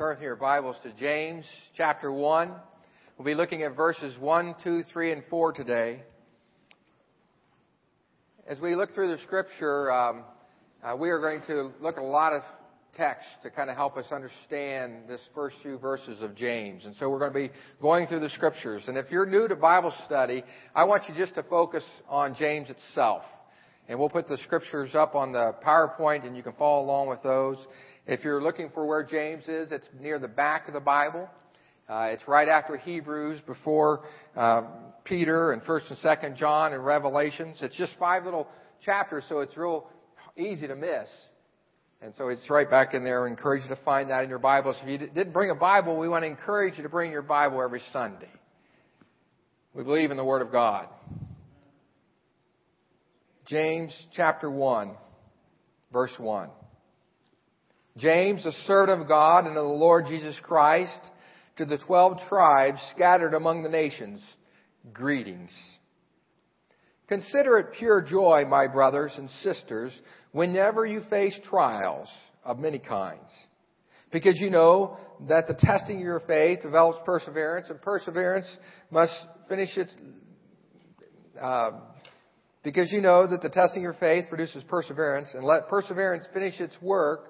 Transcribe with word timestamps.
Turn 0.00 0.16
your 0.22 0.34
Bibles 0.34 0.76
to 0.82 0.94
James 0.94 1.44
chapter 1.76 2.10
1. 2.10 2.50
We'll 3.18 3.26
be 3.26 3.34
looking 3.34 3.64
at 3.64 3.76
verses 3.76 4.16
1, 4.18 4.54
2, 4.64 4.84
3, 4.90 5.12
and 5.12 5.22
4 5.28 5.52
today. 5.52 6.00
As 8.48 8.58
we 8.60 8.74
look 8.74 8.94
through 8.94 9.14
the 9.14 9.22
scripture, 9.24 9.92
um, 9.92 10.24
uh, 10.82 10.96
we 10.96 11.10
are 11.10 11.20
going 11.20 11.42
to 11.48 11.72
look 11.82 11.98
at 11.98 12.02
a 12.02 12.06
lot 12.06 12.32
of 12.32 12.40
text 12.96 13.26
to 13.42 13.50
kind 13.50 13.68
of 13.68 13.76
help 13.76 13.98
us 13.98 14.06
understand 14.10 15.06
this 15.06 15.20
first 15.34 15.56
few 15.60 15.78
verses 15.78 16.22
of 16.22 16.34
James. 16.34 16.86
And 16.86 16.96
so 16.96 17.10
we're 17.10 17.18
going 17.18 17.34
to 17.34 17.48
be 17.48 17.54
going 17.82 18.06
through 18.06 18.20
the 18.20 18.30
scriptures. 18.30 18.84
And 18.86 18.96
if 18.96 19.10
you're 19.10 19.26
new 19.26 19.48
to 19.48 19.54
Bible 19.54 19.92
study, 20.06 20.42
I 20.74 20.84
want 20.84 21.10
you 21.10 21.14
just 21.14 21.34
to 21.34 21.42
focus 21.42 21.84
on 22.08 22.34
James 22.34 22.70
itself. 22.70 23.22
And 23.90 23.98
we'll 23.98 24.08
put 24.08 24.28
the 24.28 24.38
scriptures 24.38 24.94
up 24.94 25.14
on 25.16 25.32
the 25.32 25.54
PowerPoint 25.66 26.24
and 26.24 26.36
you 26.36 26.44
can 26.44 26.52
follow 26.52 26.84
along 26.84 27.08
with 27.08 27.22
those. 27.22 27.58
If 28.06 28.24
you're 28.24 28.42
looking 28.42 28.70
for 28.72 28.86
where 28.86 29.04
James 29.04 29.48
is, 29.48 29.72
it's 29.72 29.88
near 29.98 30.18
the 30.18 30.28
back 30.28 30.68
of 30.68 30.74
the 30.74 30.80
Bible. 30.80 31.28
Uh, 31.88 32.10
it's 32.12 32.26
right 32.26 32.48
after 32.48 32.76
Hebrews, 32.76 33.40
before 33.46 34.04
uh, 34.36 34.62
Peter 35.04 35.52
and 35.52 35.62
First 35.62 35.86
and 35.90 35.98
Second 35.98 36.36
John 36.36 36.72
and 36.72 36.84
Revelations. 36.84 37.58
It's 37.60 37.76
just 37.76 37.92
five 37.98 38.24
little 38.24 38.46
chapters, 38.84 39.24
so 39.28 39.40
it's 39.40 39.56
real 39.56 39.88
easy 40.36 40.66
to 40.66 40.76
miss. 40.76 41.08
And 42.02 42.14
so 42.16 42.28
it's 42.28 42.48
right 42.48 42.68
back 42.70 42.94
in 42.94 43.04
there. 43.04 43.26
I 43.26 43.28
encourage 43.28 43.64
you 43.64 43.68
to 43.68 43.82
find 43.84 44.08
that 44.10 44.22
in 44.24 44.30
your 44.30 44.38
Bibles. 44.38 44.76
If 44.82 44.88
you 44.88 44.98
didn't 44.98 45.32
bring 45.32 45.50
a 45.50 45.54
Bible, 45.54 45.98
we 45.98 46.08
want 46.08 46.22
to 46.22 46.28
encourage 46.28 46.78
you 46.78 46.82
to 46.82 46.88
bring 46.88 47.10
your 47.10 47.22
Bible 47.22 47.62
every 47.62 47.82
Sunday. 47.92 48.30
We 49.74 49.84
believe 49.84 50.10
in 50.10 50.16
the 50.16 50.24
Word 50.24 50.42
of 50.42 50.50
God. 50.50 50.88
James 53.46 54.06
chapter 54.14 54.50
1, 54.50 54.94
verse 55.92 56.14
1. 56.18 56.50
James, 57.96 58.46
a 58.46 58.52
servant 58.66 59.02
of 59.02 59.08
God 59.08 59.46
and 59.46 59.56
of 59.56 59.64
the 59.64 59.68
Lord 59.68 60.06
Jesus 60.06 60.38
Christ, 60.42 61.00
to 61.56 61.64
the 61.64 61.78
twelve 61.78 62.18
tribes 62.28 62.78
scattered 62.94 63.34
among 63.34 63.62
the 63.62 63.68
nations, 63.68 64.22
greetings. 64.92 65.50
Consider 67.08 67.58
it 67.58 67.74
pure 67.76 68.00
joy, 68.00 68.44
my 68.48 68.68
brothers 68.68 69.12
and 69.18 69.28
sisters, 69.42 69.98
whenever 70.32 70.86
you 70.86 71.02
face 71.10 71.38
trials 71.50 72.08
of 72.44 72.58
many 72.58 72.78
kinds. 72.78 73.30
Because 74.12 74.36
you 74.40 74.48
know 74.50 74.96
that 75.28 75.46
the 75.46 75.54
testing 75.54 75.96
of 75.96 76.02
your 76.02 76.20
faith 76.20 76.62
develops 76.62 77.00
perseverance, 77.04 77.68
and 77.68 77.82
perseverance 77.82 78.46
must 78.90 79.12
finish 79.48 79.76
its, 79.76 79.92
uh, 81.40 81.70
because 82.62 82.90
you 82.92 83.00
know 83.00 83.26
that 83.26 83.42
the 83.42 83.48
testing 83.48 83.84
of 83.84 83.94
your 83.94 83.94
faith 83.94 84.28
produces 84.28 84.62
perseverance, 84.64 85.34
and 85.34 85.44
let 85.44 85.68
perseverance 85.68 86.24
finish 86.32 86.60
its 86.60 86.80
work, 86.80 87.29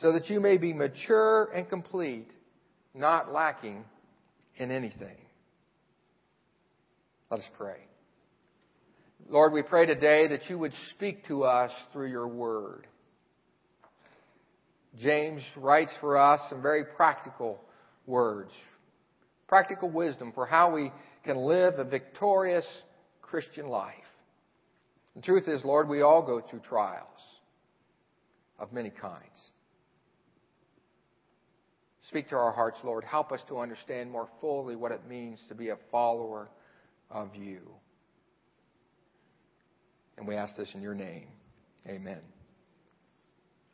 so 0.00 0.12
that 0.12 0.28
you 0.28 0.40
may 0.40 0.58
be 0.58 0.72
mature 0.72 1.50
and 1.54 1.68
complete, 1.68 2.28
not 2.94 3.32
lacking 3.32 3.84
in 4.56 4.70
anything. 4.70 5.16
Let 7.30 7.40
us 7.40 7.46
pray. 7.56 7.78
Lord, 9.28 9.52
we 9.52 9.62
pray 9.62 9.86
today 9.86 10.28
that 10.28 10.48
you 10.48 10.58
would 10.58 10.72
speak 10.90 11.26
to 11.26 11.44
us 11.44 11.72
through 11.92 12.10
your 12.10 12.28
word. 12.28 12.86
James 14.98 15.42
writes 15.56 15.92
for 16.00 16.16
us 16.16 16.40
some 16.48 16.62
very 16.62 16.84
practical 16.84 17.60
words, 18.06 18.52
practical 19.48 19.90
wisdom 19.90 20.32
for 20.32 20.46
how 20.46 20.72
we 20.72 20.92
can 21.24 21.36
live 21.36 21.74
a 21.78 21.84
victorious 21.84 22.66
Christian 23.20 23.66
life. 23.66 23.94
The 25.16 25.22
truth 25.22 25.48
is, 25.48 25.64
Lord, 25.64 25.88
we 25.88 26.02
all 26.02 26.24
go 26.24 26.40
through 26.40 26.60
trials 26.60 27.06
of 28.58 28.72
many 28.72 28.90
kinds. 28.90 29.24
Speak 32.08 32.28
to 32.28 32.36
our 32.36 32.52
hearts, 32.52 32.78
Lord. 32.84 33.04
Help 33.04 33.32
us 33.32 33.40
to 33.48 33.58
understand 33.58 34.10
more 34.10 34.28
fully 34.40 34.76
what 34.76 34.92
it 34.92 35.06
means 35.08 35.40
to 35.48 35.54
be 35.54 35.70
a 35.70 35.76
follower 35.90 36.48
of 37.10 37.34
you. 37.34 37.60
And 40.16 40.26
we 40.26 40.36
ask 40.36 40.56
this 40.56 40.70
in 40.74 40.82
your 40.82 40.94
name. 40.94 41.26
Amen. 41.86 42.20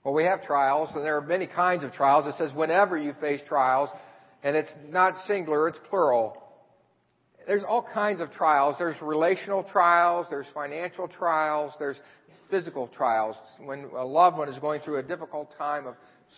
Well, 0.02 0.14
we 0.14 0.24
have 0.24 0.42
trials, 0.42 0.90
and 0.94 1.04
there 1.04 1.16
are 1.16 1.22
many 1.22 1.46
kinds 1.46 1.84
of 1.84 1.92
trials. 1.92 2.26
It 2.26 2.36
says 2.36 2.54
whenever 2.56 2.96
you 2.98 3.12
face 3.20 3.40
trials, 3.46 3.90
and 4.42 4.56
it's 4.56 4.72
not 4.88 5.14
singular, 5.26 5.68
it's 5.68 5.78
plural. 5.88 6.42
There's 7.46 7.64
all 7.66 7.86
kinds 7.92 8.20
of 8.20 8.32
trials. 8.32 8.76
There's 8.78 9.00
relational 9.00 9.62
trials, 9.62 10.26
there's 10.30 10.46
financial 10.54 11.06
trials, 11.06 11.74
there's 11.78 12.00
physical 12.50 12.88
trials. 12.88 13.36
When 13.60 13.90
a 13.96 14.04
loved 14.04 14.38
one 14.38 14.48
is 14.48 14.58
going 14.58 14.80
through 14.80 14.98
a 14.98 15.02
difficult 15.02 15.54
time 15.56 15.86
of 15.86 15.94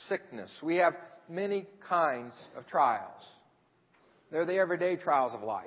sickness, 0.08 0.50
we 0.62 0.76
have 0.76 0.94
many 1.28 1.66
kinds 1.88 2.34
of 2.56 2.66
trials. 2.66 3.22
They're 4.30 4.46
the 4.46 4.56
everyday 4.56 4.96
trials 4.96 5.32
of 5.34 5.42
life. 5.42 5.66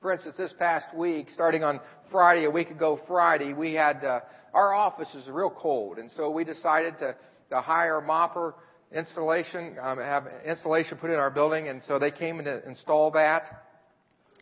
For 0.00 0.12
instance, 0.12 0.36
this 0.38 0.54
past 0.58 0.86
week, 0.96 1.28
starting 1.30 1.62
on 1.62 1.80
Friday, 2.10 2.44
a 2.44 2.50
week 2.50 2.70
ago 2.70 3.00
Friday, 3.06 3.52
we 3.52 3.74
had 3.74 4.02
uh, 4.04 4.20
our 4.54 4.72
office 4.72 5.14
is 5.14 5.28
real 5.28 5.50
cold, 5.50 5.98
and 5.98 6.10
so 6.12 6.30
we 6.30 6.44
decided 6.44 6.98
to, 6.98 7.14
to 7.50 7.60
hire 7.60 8.00
mopper 8.00 8.54
installation, 8.92 9.76
um, 9.80 9.98
have 9.98 10.24
installation 10.46 10.98
put 10.98 11.10
in 11.10 11.16
our 11.16 11.30
building, 11.30 11.68
and 11.68 11.82
so 11.82 11.98
they 11.98 12.10
came 12.10 12.38
in 12.38 12.46
to 12.46 12.66
install 12.66 13.10
that. 13.12 13.44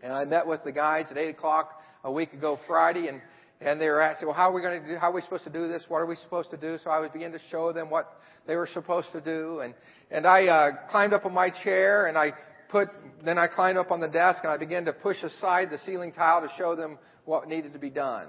And 0.02 0.12
I 0.12 0.24
met 0.24 0.46
with 0.46 0.62
the 0.64 0.72
guys 0.72 1.06
at 1.10 1.18
eight 1.18 1.30
o'clock 1.30 1.70
a 2.04 2.12
week 2.12 2.32
ago 2.32 2.58
Friday, 2.66 3.08
and 3.08 3.20
and 3.60 3.80
they 3.80 3.88
were 3.88 4.00
asking, 4.00 4.28
well, 4.28 4.36
how 4.36 4.50
are 4.50 4.54
we 4.54 4.62
going 4.62 4.80
to 4.82 4.88
do? 4.88 4.96
How 4.96 5.10
are 5.10 5.14
we 5.14 5.22
supposed 5.22 5.44
to 5.44 5.50
do 5.50 5.68
this? 5.68 5.84
What 5.88 5.98
are 5.98 6.06
we 6.06 6.16
supposed 6.16 6.50
to 6.50 6.56
do? 6.56 6.78
So 6.82 6.90
I 6.90 7.00
was 7.00 7.10
beginning 7.12 7.38
to 7.38 7.44
show 7.50 7.72
them 7.72 7.90
what 7.90 8.06
they 8.46 8.56
were 8.56 8.68
supposed 8.72 9.08
to 9.12 9.20
do, 9.20 9.60
and 9.60 9.74
and 10.10 10.26
I 10.26 10.46
uh, 10.46 10.70
climbed 10.90 11.12
up 11.12 11.26
on 11.26 11.34
my 11.34 11.50
chair 11.50 12.06
and 12.06 12.16
I 12.16 12.32
put, 12.70 12.88
then 13.24 13.38
I 13.38 13.46
climbed 13.46 13.78
up 13.78 13.90
on 13.90 14.00
the 14.00 14.08
desk 14.08 14.40
and 14.42 14.52
I 14.52 14.56
began 14.56 14.84
to 14.86 14.92
push 14.92 15.22
aside 15.22 15.68
the 15.70 15.78
ceiling 15.78 16.12
tile 16.12 16.40
to 16.40 16.48
show 16.56 16.74
them 16.74 16.98
what 17.24 17.48
needed 17.48 17.72
to 17.74 17.78
be 17.78 17.90
done. 17.90 18.28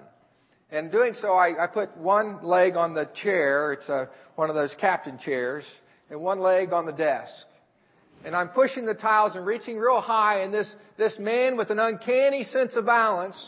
And 0.72 0.91
doing 0.91 1.16
so, 1.19 1.34
I, 1.34 1.63
I 1.63 1.68
put 1.68 1.95
one 1.97 2.44
leg 2.44 2.75
on 2.75 2.94
the 2.94 3.09
chair. 3.23 3.73
It's 3.73 3.89
a, 3.89 4.09
one 4.35 4.50
of 4.50 4.56
those 4.56 4.75
captain 4.79 5.18
chairs, 5.18 5.63
and 6.09 6.22
one 6.22 6.39
leg 6.39 6.73
on 6.73 6.85
the 6.85 6.91
desk. 6.91 7.31
And 8.23 8.35
I'm 8.35 8.50
pushing 8.50 8.85
the 8.85 8.94
tiles 8.94 9.35
and 9.35 9.45
reaching 9.45 9.78
real 9.78 10.01
high, 10.01 10.41
and 10.41 10.53
this, 10.53 10.72
this 10.97 11.18
man 11.18 11.57
with 11.57 11.69
an 11.69 11.79
uncanny 11.79 12.44
sense 12.44 12.73
of 12.75 12.85
balance 12.85 13.41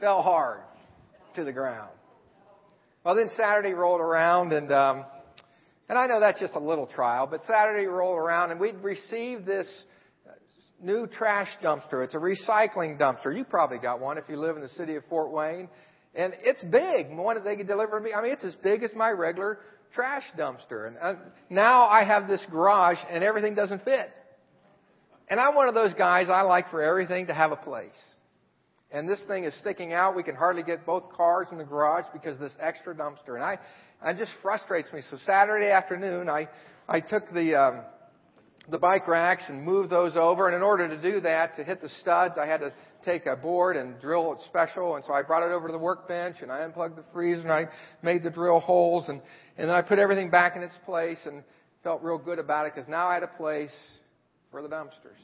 fell 0.00 0.22
hard 0.22 0.60
to 1.34 1.44
the 1.44 1.52
ground. 1.52 1.90
Well, 3.04 3.14
then 3.14 3.30
Saturday 3.36 3.72
rolled 3.72 4.00
around, 4.00 4.52
and 4.52 4.72
um, 4.72 5.04
and 5.88 5.98
I 5.98 6.06
know 6.06 6.20
that's 6.20 6.38
just 6.38 6.54
a 6.54 6.60
little 6.60 6.86
trial, 6.86 7.26
but 7.30 7.42
Saturday 7.44 7.86
rolled 7.86 8.18
around 8.18 8.50
and 8.50 8.60
we'd 8.60 8.76
received 8.76 9.46
this 9.46 9.66
new 10.80 11.06
trash 11.06 11.48
dumpster. 11.62 12.04
It's 12.04 12.14
a 12.14 12.18
recycling 12.18 13.00
dumpster. 13.00 13.34
You 13.34 13.44
probably 13.44 13.78
got 13.78 14.00
one 14.00 14.18
if 14.18 14.24
you 14.28 14.36
live 14.36 14.56
in 14.56 14.62
the 14.62 14.68
city 14.68 14.96
of 14.96 15.04
Fort 15.08 15.32
Wayne. 15.32 15.68
And 16.14 16.34
it's 16.42 16.62
big. 16.64 17.16
One 17.16 17.36
that 17.36 17.44
they 17.44 17.56
could 17.56 17.66
deliver 17.66 18.00
me. 18.00 18.12
I 18.12 18.22
mean, 18.22 18.32
it's 18.32 18.44
as 18.44 18.54
big 18.56 18.82
as 18.82 18.90
my 18.94 19.10
regular 19.10 19.58
trash 19.94 20.24
dumpster. 20.38 20.86
And 20.86 20.96
uh, 21.00 21.14
now 21.48 21.86
I 21.86 22.04
have 22.04 22.28
this 22.28 22.44
garage 22.50 22.98
and 23.10 23.24
everything 23.24 23.54
doesn't 23.54 23.84
fit. 23.84 24.10
And 25.30 25.40
I'm 25.40 25.54
one 25.54 25.68
of 25.68 25.74
those 25.74 25.94
guys 25.94 26.28
I 26.28 26.42
like 26.42 26.70
for 26.70 26.82
everything 26.82 27.26
to 27.26 27.34
have 27.34 27.52
a 27.52 27.56
place. 27.56 27.90
And 28.90 29.08
this 29.08 29.22
thing 29.28 29.44
is 29.44 29.54
sticking 29.60 29.92
out. 29.92 30.16
We 30.16 30.22
can 30.22 30.34
hardly 30.34 30.62
get 30.62 30.86
both 30.86 31.12
cars 31.12 31.48
in 31.52 31.58
the 31.58 31.64
garage 31.64 32.06
because 32.12 32.34
of 32.34 32.40
this 32.40 32.56
extra 32.58 32.94
dumpster. 32.94 33.34
And 33.34 33.42
I, 33.42 33.58
it 34.06 34.16
just 34.16 34.32
frustrates 34.42 34.92
me. 34.92 35.00
So 35.10 35.18
Saturday 35.26 35.70
afternoon, 35.70 36.28
I, 36.28 36.48
I 36.88 37.00
took 37.00 37.30
the, 37.32 37.54
um, 37.54 37.82
the 38.70 38.78
bike 38.78 39.06
racks 39.06 39.44
and 39.48 39.62
moved 39.62 39.90
those 39.90 40.16
over. 40.16 40.46
And 40.46 40.56
in 40.56 40.62
order 40.62 40.88
to 40.88 41.00
do 41.00 41.20
that, 41.20 41.56
to 41.56 41.64
hit 41.64 41.82
the 41.82 41.90
studs, 42.00 42.36
I 42.40 42.46
had 42.46 42.60
to 42.60 42.72
take 43.04 43.26
a 43.26 43.36
board 43.36 43.76
and 43.76 44.00
drill 44.00 44.32
it 44.32 44.38
special. 44.46 44.96
And 44.96 45.04
so 45.04 45.12
I 45.12 45.22
brought 45.22 45.42
it 45.42 45.52
over 45.52 45.68
to 45.68 45.72
the 45.72 45.78
workbench 45.78 46.36
and 46.40 46.50
I 46.50 46.60
unplugged 46.62 46.96
the 46.96 47.04
freezer 47.12 47.42
and 47.42 47.52
I 47.52 47.64
made 48.02 48.22
the 48.22 48.30
drill 48.30 48.60
holes 48.60 49.08
and, 49.08 49.20
and 49.58 49.70
I 49.70 49.82
put 49.82 49.98
everything 49.98 50.30
back 50.30 50.56
in 50.56 50.62
its 50.62 50.74
place 50.86 51.20
and 51.26 51.44
felt 51.84 52.02
real 52.02 52.18
good 52.18 52.38
about 52.38 52.66
it 52.66 52.74
because 52.74 52.88
now 52.88 53.06
I 53.06 53.14
had 53.14 53.22
a 53.22 53.28
place 53.36 53.74
for 54.50 54.62
the 54.62 54.68
dumpsters. 54.68 55.20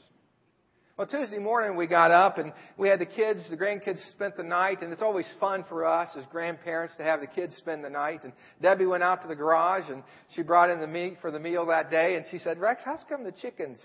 Well, 0.97 1.07
Tuesday 1.07 1.39
morning 1.39 1.75
we 1.75 1.87
got 1.87 2.11
up 2.11 2.37
and 2.37 2.53
we 2.77 2.87
had 2.87 3.01
the 3.01 3.05
kids, 3.05 3.49
the 3.49 3.57
grandkids 3.57 3.99
spent 4.11 4.37
the 4.37 4.43
night, 4.43 4.81
and 4.81 4.93
it's 4.93 5.01
always 5.01 5.27
fun 5.41 5.65
for 5.67 5.83
us 5.83 6.07
as 6.17 6.23
grandparents 6.31 6.95
to 6.95 7.03
have 7.03 7.19
the 7.19 7.27
kids 7.27 7.53
spend 7.57 7.83
the 7.83 7.89
night. 7.89 8.23
And 8.23 8.31
Debbie 8.61 8.85
went 8.85 9.03
out 9.03 9.21
to 9.23 9.27
the 9.27 9.35
garage 9.35 9.89
and 9.89 10.03
she 10.33 10.41
brought 10.41 10.69
in 10.69 10.79
the 10.79 10.87
meat 10.87 11.17
for 11.19 11.31
the 11.31 11.39
meal 11.39 11.65
that 11.65 11.91
day, 11.91 12.15
and 12.15 12.23
she 12.31 12.37
said, 12.37 12.59
Rex, 12.59 12.81
how's 12.85 13.03
come 13.09 13.25
the 13.25 13.33
chicken's 13.33 13.81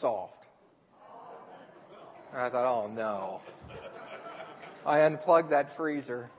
soft? 0.00 0.32
And 2.32 2.40
I 2.40 2.50
thought, 2.50 2.72
oh 2.72 2.86
no. 2.86 3.40
I 4.84 5.00
unplugged 5.00 5.50
that 5.50 5.70
freezer. 5.76 6.30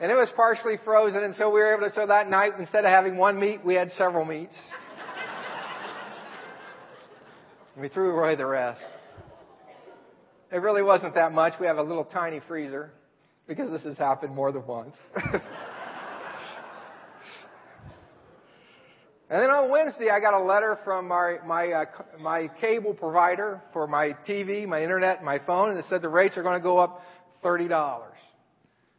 And 0.00 0.12
it 0.12 0.14
was 0.14 0.32
partially 0.36 0.76
frozen, 0.84 1.24
and 1.24 1.34
so 1.34 1.48
we 1.48 1.58
were 1.58 1.74
able 1.74 1.88
to, 1.88 1.94
so 1.94 2.06
that 2.06 2.30
night, 2.30 2.52
instead 2.56 2.84
of 2.84 2.90
having 2.90 3.16
one 3.16 3.40
meat, 3.40 3.64
we 3.64 3.74
had 3.74 3.90
several 3.98 4.24
meats. 4.24 4.54
We 7.78 7.88
threw 7.88 8.18
away 8.18 8.36
the 8.36 8.46
rest. 8.46 8.80
It 10.52 10.58
really 10.58 10.82
wasn't 10.82 11.14
that 11.14 11.32
much. 11.32 11.54
We 11.60 11.66
have 11.66 11.78
a 11.78 11.82
little 11.82 12.04
tiny 12.04 12.40
freezer 12.48 12.92
because 13.46 13.70
this 13.70 13.84
has 13.84 13.96
happened 13.96 14.34
more 14.34 14.52
than 14.52 14.66
once. 14.66 14.96
And 19.30 19.40
then 19.40 19.48
on 19.48 19.70
Wednesday, 19.70 20.10
I 20.10 20.18
got 20.18 20.34
a 20.34 20.42
letter 20.42 20.76
from 20.84 21.06
my 21.06 21.36
my 21.46 21.68
uh, 21.68 21.84
my 22.18 22.48
cable 22.60 22.94
provider 22.94 23.62
for 23.72 23.86
my 23.86 24.10
TV, 24.28 24.66
my 24.66 24.82
internet, 24.82 25.22
my 25.22 25.38
phone, 25.46 25.70
and 25.70 25.78
it 25.78 25.84
said 25.88 26.02
the 26.02 26.08
rates 26.08 26.36
are 26.36 26.42
going 26.42 26.58
to 26.58 26.62
go 26.62 26.78
up 26.78 27.00
thirty 27.40 27.68
dollars. 27.68 28.18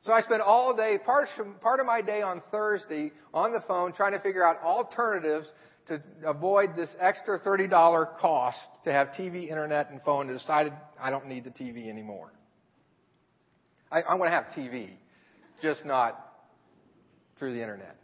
So 0.03 0.13
I 0.13 0.21
spent 0.21 0.41
all 0.41 0.74
day, 0.74 0.97
part 1.06 1.27
part 1.62 1.81
of 1.81 1.85
my 1.85 2.01
day 2.01 2.21
on 2.21 2.41
Thursday, 2.50 3.12
on 3.33 3.51
the 3.51 3.59
phone 3.67 3.91
trying 3.91 4.13
to 4.13 4.21
figure 4.21 4.45
out 4.47 4.62
alternatives 4.63 5.47
to 5.91 6.29
avoid 6.29 6.75
this 6.75 6.89
extra 6.99 7.38
thirty 7.39 7.67
dollar 7.67 8.05
cost 8.19 8.59
to 8.85 8.91
have 8.91 9.09
TV, 9.09 9.49
internet, 9.49 9.89
and 9.91 10.01
phone. 10.03 10.29
And 10.29 10.38
decided 10.38 10.73
I 10.99 11.09
don't 11.09 11.27
need 11.27 11.43
the 11.43 11.49
TV 11.49 11.89
anymore. 11.89 12.31
I, 13.91 14.01
I 14.01 14.15
want 14.15 14.31
to 14.31 14.35
have 14.35 14.45
TV, 14.55 14.89
just 15.61 15.85
not 15.85 16.17
through 17.38 17.53
the 17.53 17.61
internet 17.61 17.97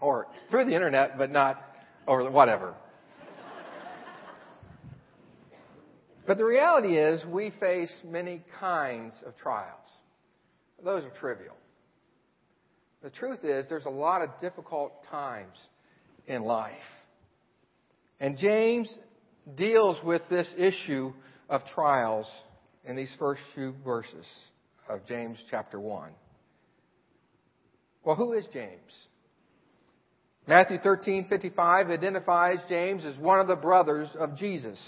or 0.00 0.26
through 0.50 0.64
the 0.64 0.74
internet, 0.74 1.16
but 1.16 1.30
not 1.30 1.62
over 2.08 2.24
the 2.24 2.30
whatever. 2.30 2.74
but 6.26 6.36
the 6.36 6.44
reality 6.44 6.98
is, 6.98 7.24
we 7.26 7.52
face 7.60 7.92
many 8.04 8.42
kinds 8.58 9.14
of 9.24 9.36
trials. 9.36 9.78
Those 10.84 11.04
are 11.04 11.10
trivial. 11.10 11.54
The 13.02 13.10
truth 13.10 13.44
is, 13.44 13.66
there's 13.68 13.84
a 13.84 13.90
lot 13.90 14.22
of 14.22 14.30
difficult 14.40 15.04
times 15.08 15.56
in 16.26 16.42
life. 16.42 16.72
And 18.20 18.38
James 18.38 18.96
deals 19.56 19.98
with 20.04 20.22
this 20.30 20.52
issue 20.56 21.12
of 21.48 21.62
trials 21.74 22.30
in 22.84 22.96
these 22.96 23.14
first 23.18 23.40
few 23.54 23.74
verses 23.84 24.26
of 24.88 25.04
James 25.06 25.38
chapter 25.50 25.80
1. 25.80 26.10
Well, 28.04 28.16
who 28.16 28.32
is 28.32 28.46
James? 28.52 29.08
Matthew 30.46 30.78
13:55 30.78 31.90
identifies 31.90 32.64
James 32.68 33.04
as 33.04 33.16
one 33.18 33.38
of 33.38 33.46
the 33.46 33.56
brothers 33.56 34.14
of 34.16 34.36
Jesus. 34.36 34.80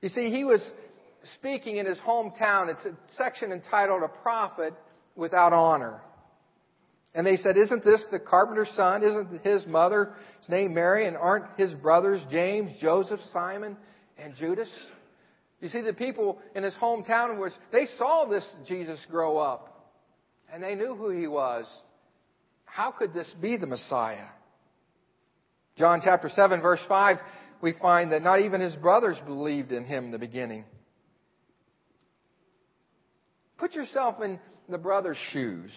You 0.00 0.08
see, 0.08 0.30
he 0.30 0.44
was 0.44 0.60
speaking 1.34 1.76
in 1.76 1.86
his 1.86 1.98
hometown. 1.98 2.70
It's 2.70 2.84
a 2.84 2.96
section 3.16 3.52
entitled 3.52 4.02
A 4.02 4.08
Prophet 4.22 4.72
Without 5.16 5.52
Honor. 5.52 6.00
And 7.14 7.26
they 7.26 7.36
said, 7.36 7.56
Isn't 7.56 7.84
this 7.84 8.04
the 8.10 8.20
carpenter's 8.20 8.70
son? 8.76 9.02
Isn't 9.02 9.40
his 9.42 9.66
mother's 9.66 10.08
name 10.48 10.74
Mary? 10.74 11.06
And 11.06 11.16
aren't 11.16 11.46
his 11.56 11.72
brothers 11.74 12.20
James, 12.30 12.72
Joseph, 12.80 13.20
Simon, 13.32 13.76
and 14.16 14.34
Judas? 14.36 14.70
You 15.60 15.68
see, 15.68 15.82
the 15.82 15.92
people 15.92 16.38
in 16.54 16.62
his 16.62 16.74
hometown 16.74 17.38
was, 17.38 17.52
they 17.72 17.86
saw 17.98 18.24
this 18.26 18.48
Jesus 18.66 19.04
grow 19.10 19.38
up. 19.38 19.92
And 20.52 20.62
they 20.62 20.74
knew 20.74 20.94
who 20.94 21.10
he 21.10 21.26
was. 21.26 21.66
How 22.64 22.90
could 22.92 23.12
this 23.12 23.32
be 23.40 23.56
the 23.56 23.66
Messiah? 23.66 24.26
John 25.76 26.00
chapter 26.04 26.28
7 26.28 26.60
verse 26.60 26.80
5, 26.88 27.16
we 27.60 27.74
find 27.80 28.12
that 28.12 28.22
not 28.22 28.40
even 28.40 28.60
his 28.60 28.74
brothers 28.76 29.16
believed 29.26 29.72
in 29.72 29.84
him 29.84 30.06
in 30.06 30.10
the 30.12 30.18
beginning. 30.18 30.64
Put 33.58 33.74
yourself 33.74 34.16
in 34.22 34.38
the 34.68 34.78
brothers' 34.78 35.18
shoes. 35.32 35.70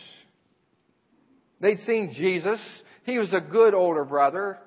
They'd 1.64 1.80
seen 1.80 2.12
Jesus. 2.14 2.60
He 3.06 3.18
was 3.18 3.32
a 3.32 3.40
good 3.40 3.74
older 3.74 4.04
brother. 4.04 4.58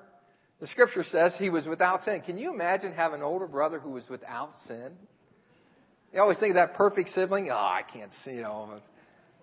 The 0.59 0.65
scripture 0.65 1.03
says 1.03 1.35
he 1.37 1.51
was 1.51 1.67
without 1.67 2.01
sin. 2.01 2.23
Can 2.25 2.37
you 2.37 2.51
imagine 2.51 2.91
having 2.91 3.19
an 3.19 3.23
older 3.23 3.45
brother 3.45 3.79
who 3.79 3.91
was 3.91 4.03
without 4.09 4.53
sin? 4.67 4.93
You 6.11 6.21
always 6.21 6.39
think 6.39 6.51
of 6.51 6.55
that 6.55 6.73
perfect 6.73 7.09
sibling. 7.09 7.49
Oh, 7.51 7.55
I 7.55 7.83
can't 7.93 8.09
see, 8.25 8.31
you 8.31 8.41
know, 8.41 8.79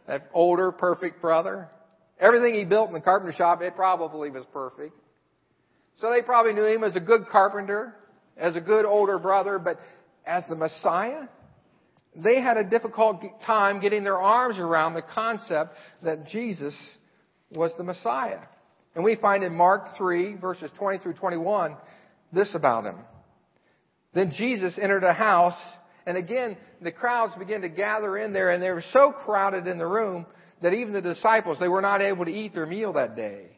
that 0.08 0.28
older 0.34 0.72
perfect 0.72 1.22
brother. 1.22 1.68
Everything 2.18 2.54
he 2.54 2.64
built 2.64 2.88
in 2.88 2.92
the 2.92 3.00
carpenter 3.00 3.32
shop, 3.32 3.60
it 3.62 3.76
probably 3.76 4.30
was 4.30 4.44
perfect. 4.52 4.94
So 5.98 6.10
they 6.10 6.26
probably 6.26 6.54
knew 6.54 6.66
him 6.66 6.82
as 6.82 6.96
a 6.96 7.00
good 7.00 7.26
carpenter, 7.30 7.94
as 8.36 8.56
a 8.56 8.60
good 8.60 8.84
older 8.84 9.20
brother, 9.20 9.60
but 9.60 9.78
as 10.26 10.42
the 10.48 10.56
Messiah, 10.56 11.28
they 12.16 12.40
had 12.40 12.56
a 12.56 12.64
difficult 12.64 13.22
time 13.46 13.80
getting 13.80 14.02
their 14.02 14.18
arms 14.18 14.58
around 14.58 14.94
the 14.94 15.02
concept 15.02 15.76
that 16.02 16.26
Jesus 16.26 16.74
was 17.50 17.72
the 17.76 17.84
Messiah. 17.84 18.40
And 18.94 19.04
we 19.04 19.16
find 19.16 19.42
in 19.42 19.54
Mark 19.54 19.96
3, 19.96 20.36
verses 20.36 20.70
20 20.78 20.98
through 20.98 21.14
21, 21.14 21.76
this 22.32 22.54
about 22.54 22.84
him. 22.84 22.96
Then 24.12 24.32
Jesus 24.36 24.78
entered 24.80 25.02
a 25.02 25.12
house, 25.12 25.58
and 26.06 26.16
again, 26.16 26.56
the 26.80 26.92
crowds 26.92 27.34
began 27.36 27.62
to 27.62 27.68
gather 27.68 28.16
in 28.16 28.32
there, 28.32 28.50
and 28.50 28.62
they 28.62 28.70
were 28.70 28.84
so 28.92 29.12
crowded 29.12 29.66
in 29.66 29.78
the 29.78 29.86
room 29.86 30.26
that 30.62 30.72
even 30.72 30.92
the 30.92 31.02
disciples, 31.02 31.58
they 31.58 31.68
were 31.68 31.80
not 31.80 32.00
able 32.00 32.24
to 32.24 32.30
eat 32.30 32.54
their 32.54 32.66
meal 32.66 32.92
that 32.92 33.16
day. 33.16 33.48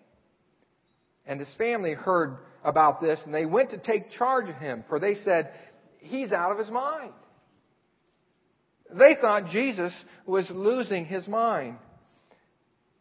And 1.26 1.38
his 1.38 1.52
family 1.58 1.92
heard 1.92 2.38
about 2.64 3.00
this, 3.00 3.20
and 3.24 3.34
they 3.34 3.44
went 3.44 3.70
to 3.70 3.78
take 3.78 4.10
charge 4.12 4.48
of 4.48 4.56
him, 4.56 4.84
for 4.88 4.98
they 4.98 5.14
said, 5.14 5.50
He's 6.00 6.32
out 6.32 6.52
of 6.52 6.58
his 6.58 6.70
mind. 6.70 7.12
They 8.92 9.16
thought 9.20 9.50
Jesus 9.50 9.92
was 10.24 10.48
losing 10.50 11.04
his 11.04 11.26
mind 11.26 11.78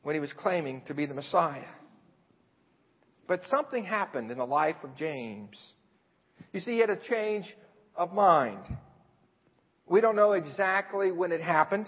when 0.06 0.14
he 0.14 0.22
was 0.22 0.32
claiming 0.34 0.84
to 0.86 0.94
be 0.94 1.08
the 1.08 1.16
Messiah. 1.16 1.66
But 3.28 3.42
something 3.50 3.84
happened 3.84 4.30
in 4.30 4.38
the 4.38 4.46
life 4.46 4.76
of 4.84 4.96
James. 4.96 5.58
You 6.54 6.60
see, 6.60 6.74
he 6.74 6.80
had 6.80 6.92
a 6.92 7.00
change 7.10 7.46
of 7.96 8.14
mind. 8.14 8.60
We 9.88 10.02
don't 10.02 10.16
know 10.16 10.34
exactly 10.34 11.12
when 11.12 11.32
it 11.32 11.42
happened, 11.42 11.88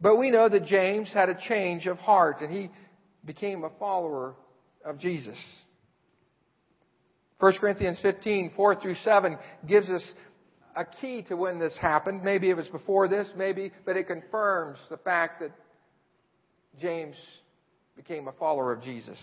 but 0.00 0.16
we 0.16 0.30
know 0.30 0.48
that 0.48 0.64
James 0.66 1.12
had 1.12 1.28
a 1.28 1.36
change 1.48 1.88
of 1.88 1.98
heart 1.98 2.40
and 2.40 2.52
he 2.52 2.70
became 3.24 3.64
a 3.64 3.70
follower 3.80 4.36
of 4.84 5.00
Jesus. 5.00 5.38
1 7.40 7.54
Corinthians 7.60 7.98
15, 8.00 8.52
4 8.54 8.76
through 8.76 8.94
7 9.02 9.36
gives 9.66 9.90
us 9.90 10.04
a 10.76 10.84
key 10.84 11.22
to 11.22 11.34
when 11.34 11.58
this 11.58 11.76
happened. 11.80 12.22
Maybe 12.22 12.48
it 12.48 12.56
was 12.56 12.68
before 12.68 13.08
this, 13.08 13.28
maybe, 13.36 13.72
but 13.84 13.96
it 13.96 14.06
confirms 14.06 14.78
the 14.88 14.98
fact 14.98 15.40
that 15.40 15.50
James 16.80 17.16
became 17.96 18.28
a 18.28 18.32
follower 18.32 18.72
of 18.72 18.82
Jesus. 18.82 19.18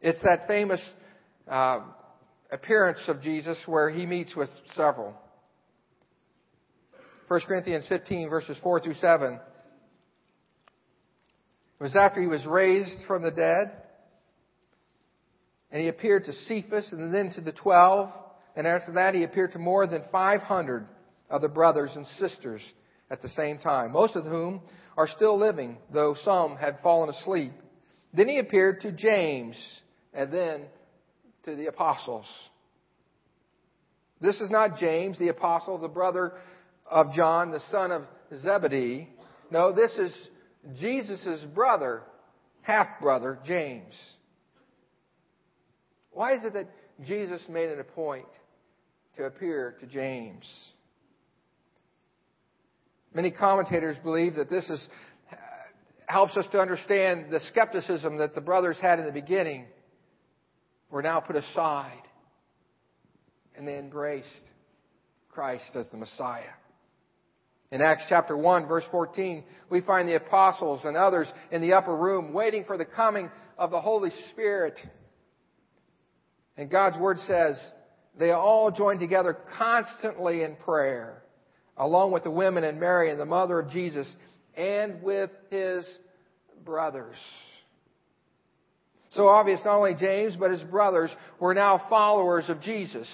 It's 0.00 0.20
that 0.22 0.46
famous 0.46 0.80
uh, 1.48 1.80
appearance 2.50 3.00
of 3.08 3.22
Jesus 3.22 3.58
where 3.66 3.90
he 3.90 4.06
meets 4.06 4.34
with 4.34 4.48
several. 4.74 5.14
1 7.28 7.40
Corinthians 7.46 7.86
15, 7.88 8.28
verses 8.28 8.58
4 8.62 8.80
through 8.80 8.94
7. 8.94 9.34
It 9.34 9.40
was 11.82 11.96
after 11.96 12.20
he 12.20 12.26
was 12.26 12.44
raised 12.44 13.06
from 13.06 13.22
the 13.22 13.30
dead, 13.30 13.72
and 15.70 15.80
he 15.80 15.88
appeared 15.88 16.24
to 16.24 16.32
Cephas 16.32 16.92
and 16.92 17.14
then 17.14 17.30
to 17.36 17.40
the 17.40 17.52
twelve. 17.52 18.10
And 18.56 18.66
after 18.66 18.92
that, 18.94 19.14
he 19.14 19.22
appeared 19.22 19.52
to 19.52 19.58
more 19.58 19.86
than 19.86 20.02
500 20.10 20.86
of 21.30 21.40
the 21.40 21.48
brothers 21.48 21.90
and 21.94 22.04
sisters 22.18 22.60
at 23.10 23.22
the 23.22 23.28
same 23.28 23.58
time, 23.58 23.92
most 23.92 24.16
of 24.16 24.24
whom 24.24 24.60
are 25.00 25.08
still 25.08 25.38
living, 25.38 25.78
though 25.90 26.14
some 26.22 26.56
had 26.56 26.78
fallen 26.82 27.08
asleep. 27.08 27.52
Then 28.12 28.28
he 28.28 28.38
appeared 28.38 28.82
to 28.82 28.92
James, 28.92 29.56
and 30.12 30.30
then 30.30 30.64
to 31.46 31.56
the 31.56 31.68
apostles. 31.68 32.26
This 34.20 34.38
is 34.42 34.50
not 34.50 34.78
James, 34.78 35.18
the 35.18 35.28
apostle, 35.28 35.78
the 35.78 35.88
brother 35.88 36.34
of 36.84 37.14
John, 37.14 37.50
the 37.50 37.62
son 37.70 37.90
of 37.90 38.02
Zebedee. 38.42 39.08
No, 39.50 39.72
this 39.72 39.90
is 39.92 40.14
Jesus' 40.78 41.46
brother, 41.54 42.02
half 42.60 43.00
brother, 43.00 43.38
James. 43.46 43.94
Why 46.10 46.34
is 46.34 46.44
it 46.44 46.52
that 46.52 46.68
Jesus 47.06 47.40
made 47.48 47.70
it 47.70 47.78
a 47.78 47.84
point 47.84 48.26
to 49.16 49.24
appear 49.24 49.76
to 49.80 49.86
James. 49.86 50.44
Many 53.14 53.30
commentators 53.30 53.96
believe 54.02 54.34
that 54.34 54.48
this 54.48 54.68
is, 54.70 54.86
helps 56.06 56.36
us 56.36 56.46
to 56.52 56.60
understand 56.60 57.26
the 57.30 57.40
skepticism 57.48 58.18
that 58.18 58.34
the 58.34 58.40
brothers 58.40 58.78
had 58.80 58.98
in 58.98 59.06
the 59.06 59.12
beginning 59.12 59.66
were 60.90 61.02
now 61.02 61.20
put 61.20 61.36
aside 61.36 62.02
and 63.56 63.66
they 63.66 63.78
embraced 63.78 64.26
Christ 65.28 65.70
as 65.74 65.86
the 65.88 65.96
Messiah. 65.96 66.54
In 67.70 67.80
Acts 67.82 68.04
chapter 68.08 68.36
1 68.36 68.66
verse 68.66 68.84
14, 68.90 69.44
we 69.70 69.80
find 69.80 70.08
the 70.08 70.16
apostles 70.16 70.80
and 70.84 70.96
others 70.96 71.28
in 71.52 71.60
the 71.60 71.72
upper 71.72 71.96
room 71.96 72.32
waiting 72.32 72.64
for 72.64 72.76
the 72.76 72.84
coming 72.84 73.30
of 73.58 73.70
the 73.70 73.80
Holy 73.80 74.10
Spirit. 74.30 74.78
And 76.56 76.70
God's 76.70 76.98
Word 76.98 77.18
says, 77.26 77.60
they 78.18 78.30
all 78.32 78.70
joined 78.70 79.00
together 79.00 79.36
constantly 79.56 80.42
in 80.42 80.56
prayer, 80.56 81.22
along 81.80 82.12
with 82.12 82.22
the 82.22 82.30
women 82.30 82.62
and 82.62 82.78
Mary 82.78 83.10
and 83.10 83.18
the 83.18 83.24
mother 83.24 83.58
of 83.58 83.70
Jesus, 83.70 84.14
and 84.54 85.02
with 85.02 85.30
his 85.50 85.84
brothers. 86.62 87.16
So 89.12 89.26
obvious, 89.26 89.60
not 89.64 89.78
only 89.78 89.94
James, 89.98 90.36
but 90.36 90.50
his 90.50 90.62
brothers 90.62 91.10
were 91.40 91.54
now 91.54 91.82
followers 91.88 92.48
of 92.48 92.60
Jesus 92.60 93.08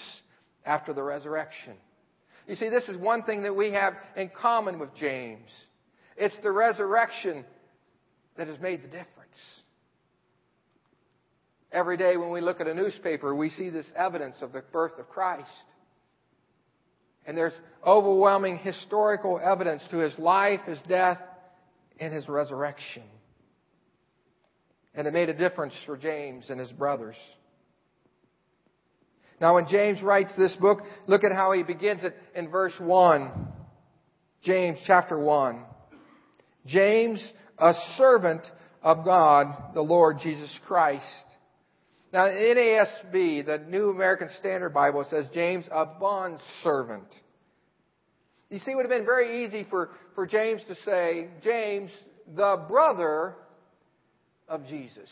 after 0.64 0.92
the 0.92 1.02
resurrection. 1.02 1.74
You 2.48 2.56
see, 2.56 2.68
this 2.68 2.88
is 2.88 2.96
one 2.96 3.22
thing 3.22 3.44
that 3.44 3.54
we 3.54 3.70
have 3.70 3.94
in 4.16 4.30
common 4.30 4.80
with 4.80 4.94
James. 4.96 5.48
It's 6.16 6.36
the 6.42 6.50
resurrection 6.50 7.44
that 8.36 8.48
has 8.48 8.58
made 8.58 8.82
the 8.82 8.88
difference. 8.88 9.06
Every 11.70 11.96
day 11.96 12.16
when 12.16 12.32
we 12.32 12.40
look 12.40 12.60
at 12.60 12.66
a 12.66 12.74
newspaper, 12.74 13.34
we 13.34 13.48
see 13.48 13.70
this 13.70 13.86
evidence 13.96 14.36
of 14.40 14.52
the 14.52 14.62
birth 14.72 14.98
of 14.98 15.08
Christ. 15.08 15.48
And 17.26 17.36
there's 17.36 17.58
overwhelming 17.84 18.58
historical 18.58 19.40
evidence 19.42 19.82
to 19.90 19.98
his 19.98 20.16
life, 20.18 20.60
his 20.66 20.78
death, 20.88 21.18
and 21.98 22.14
his 22.14 22.28
resurrection. 22.28 23.02
And 24.94 25.06
it 25.06 25.12
made 25.12 25.28
a 25.28 25.34
difference 25.34 25.74
for 25.84 25.96
James 25.96 26.48
and 26.48 26.58
his 26.58 26.72
brothers. 26.72 27.16
Now, 29.40 29.56
when 29.56 29.66
James 29.68 30.02
writes 30.02 30.32
this 30.36 30.54
book, 30.56 30.78
look 31.06 31.24
at 31.24 31.32
how 31.32 31.52
he 31.52 31.62
begins 31.62 32.02
it 32.02 32.14
in 32.34 32.48
verse 32.48 32.72
1. 32.78 33.30
James 34.42 34.78
chapter 34.86 35.18
1. 35.18 35.62
James, 36.64 37.22
a 37.58 37.74
servant 37.98 38.42
of 38.82 39.04
God, 39.04 39.74
the 39.74 39.82
Lord 39.82 40.18
Jesus 40.22 40.58
Christ. 40.66 41.04
Now, 42.16 42.28
NASB, 42.28 43.44
the 43.44 43.62
New 43.68 43.90
American 43.90 44.30
Standard 44.38 44.72
Bible, 44.72 45.04
says 45.10 45.26
James, 45.34 45.66
a 45.70 45.84
bond 45.84 46.38
servant. 46.62 47.04
You 48.48 48.58
see, 48.58 48.70
it 48.70 48.74
would 48.74 48.86
have 48.86 48.90
been 48.90 49.04
very 49.04 49.44
easy 49.44 49.66
for, 49.68 49.90
for 50.14 50.26
James 50.26 50.62
to 50.66 50.74
say, 50.76 51.28
James, 51.44 51.90
the 52.34 52.64
brother 52.70 53.34
of 54.48 54.66
Jesus. 54.66 55.10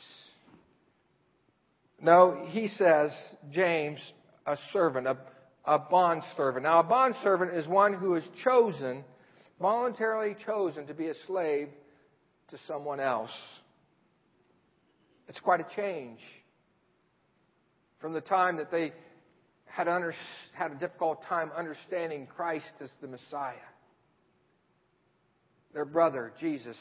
No, 2.01 2.47
he 2.49 2.69
says, 2.69 3.13
James, 3.53 4.01
a 4.47 4.57
servant, 4.73 5.07
a, 5.07 5.19
a 5.67 5.79
bond 5.79 6.23
servant. 6.39 6.63
Now, 6.63 6.81
a 6.81 6.85
bond 6.85 7.17
servant 7.23 7.53
is 7.53 7.69
one 7.69 7.93
who 7.93 8.15
is 8.15 8.25
chosen, 8.43 9.05
voluntarily 9.61 10.37
chosen 10.47 10.87
to 10.87 10.95
be 10.95 11.09
a 11.09 11.15
slave 11.27 11.69
to 12.49 12.57
someone 12.67 12.99
else. 12.99 13.37
It's 15.29 15.41
quite 15.41 15.61
a 15.61 15.67
change 15.77 16.21
from 18.05 18.13
the 18.13 18.21
time 18.21 18.59
that 18.59 18.71
they 18.71 18.93
had, 19.65 19.89
under, 19.89 20.13
had 20.53 20.73
a 20.73 20.75
difficult 20.75 21.25
time 21.27 21.51
understanding 21.57 22.27
Christ 22.27 22.71
as 22.83 22.91
the 23.01 23.09
Messiah. 23.09 23.55
Their 25.73 25.87
brother, 25.87 26.31
Jesus, 26.39 26.77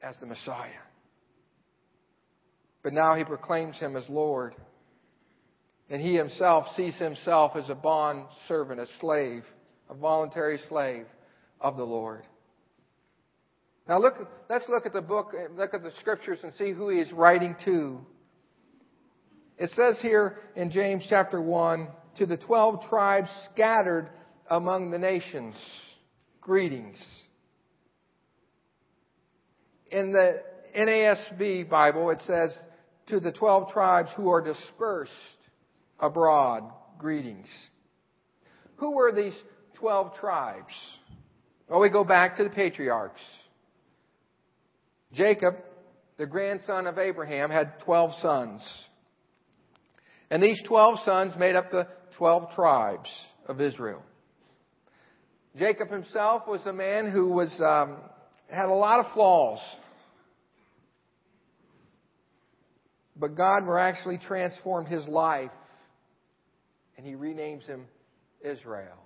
as 0.00 0.14
the 0.20 0.26
Messiah. 0.26 0.70
But 2.84 2.92
now 2.92 3.16
he 3.16 3.24
proclaims 3.24 3.76
him 3.76 3.96
as 3.96 4.08
Lord. 4.08 4.54
And 5.90 6.00
he 6.00 6.14
himself 6.14 6.66
sees 6.76 6.96
himself 6.96 7.56
as 7.56 7.68
a 7.68 7.74
bond 7.74 8.26
servant, 8.46 8.78
a 8.78 8.86
slave, 9.00 9.42
a 9.90 9.96
voluntary 9.96 10.60
slave 10.68 11.06
of 11.60 11.76
the 11.76 11.82
Lord. 11.82 12.22
Now 13.88 13.98
look, 13.98 14.14
let's 14.48 14.68
look 14.68 14.86
at 14.86 14.92
the 14.92 15.02
book, 15.02 15.32
look 15.56 15.74
at 15.74 15.82
the 15.82 15.90
scriptures 15.98 16.38
and 16.44 16.54
see 16.54 16.70
who 16.70 16.90
he 16.90 17.00
is 17.00 17.10
writing 17.10 17.56
to. 17.64 18.06
It 19.58 19.70
says 19.70 19.98
here 20.02 20.38
in 20.54 20.70
James 20.70 21.06
chapter 21.08 21.40
1, 21.40 21.88
to 22.18 22.26
the 22.26 22.36
12 22.36 22.88
tribes 22.88 23.28
scattered 23.52 24.10
among 24.48 24.90
the 24.90 24.98
nations, 24.98 25.56
greetings 26.40 26.98
in 29.90 30.12
the 30.12 30.42
NASB 30.78 31.68
Bible, 31.68 32.10
it 32.10 32.20
says, 32.26 32.56
to 33.08 33.20
the 33.20 33.32
12 33.32 33.72
tribes 33.72 34.10
who 34.16 34.28
are 34.28 34.42
dispersed 34.42 35.12
abroad, 36.00 36.64
greetings. 36.98 37.48
Who 38.76 38.92
were 38.92 39.12
these 39.12 39.36
12 39.78 40.16
tribes? 40.16 40.72
Well, 41.68 41.80
we 41.80 41.88
go 41.88 42.04
back 42.04 42.36
to 42.36 42.44
the 42.44 42.50
patriarchs. 42.50 43.20
Jacob, 45.12 45.54
the 46.18 46.26
grandson 46.26 46.86
of 46.86 46.98
Abraham, 46.98 47.50
had 47.50 47.78
12 47.80 48.12
sons. 48.20 48.68
And 50.30 50.42
these 50.42 50.60
12 50.66 51.00
sons 51.04 51.34
made 51.38 51.54
up 51.54 51.70
the 51.70 51.86
12 52.16 52.50
tribes 52.54 53.10
of 53.46 53.60
Israel. 53.60 54.02
Jacob 55.56 55.88
himself 55.90 56.42
was 56.46 56.64
a 56.66 56.72
man 56.72 57.10
who 57.10 57.30
was 57.30 57.54
um, 57.60 57.98
had 58.50 58.66
a 58.66 58.74
lot 58.74 59.00
of 59.00 59.12
flaws. 59.12 59.60
But 63.16 63.34
God 63.34 63.62
miraculously 63.64 64.18
transformed 64.18 64.88
his 64.88 65.06
life, 65.08 65.50
and 66.96 67.06
he 67.06 67.14
renames 67.14 67.66
him 67.66 67.86
Israel. 68.42 68.98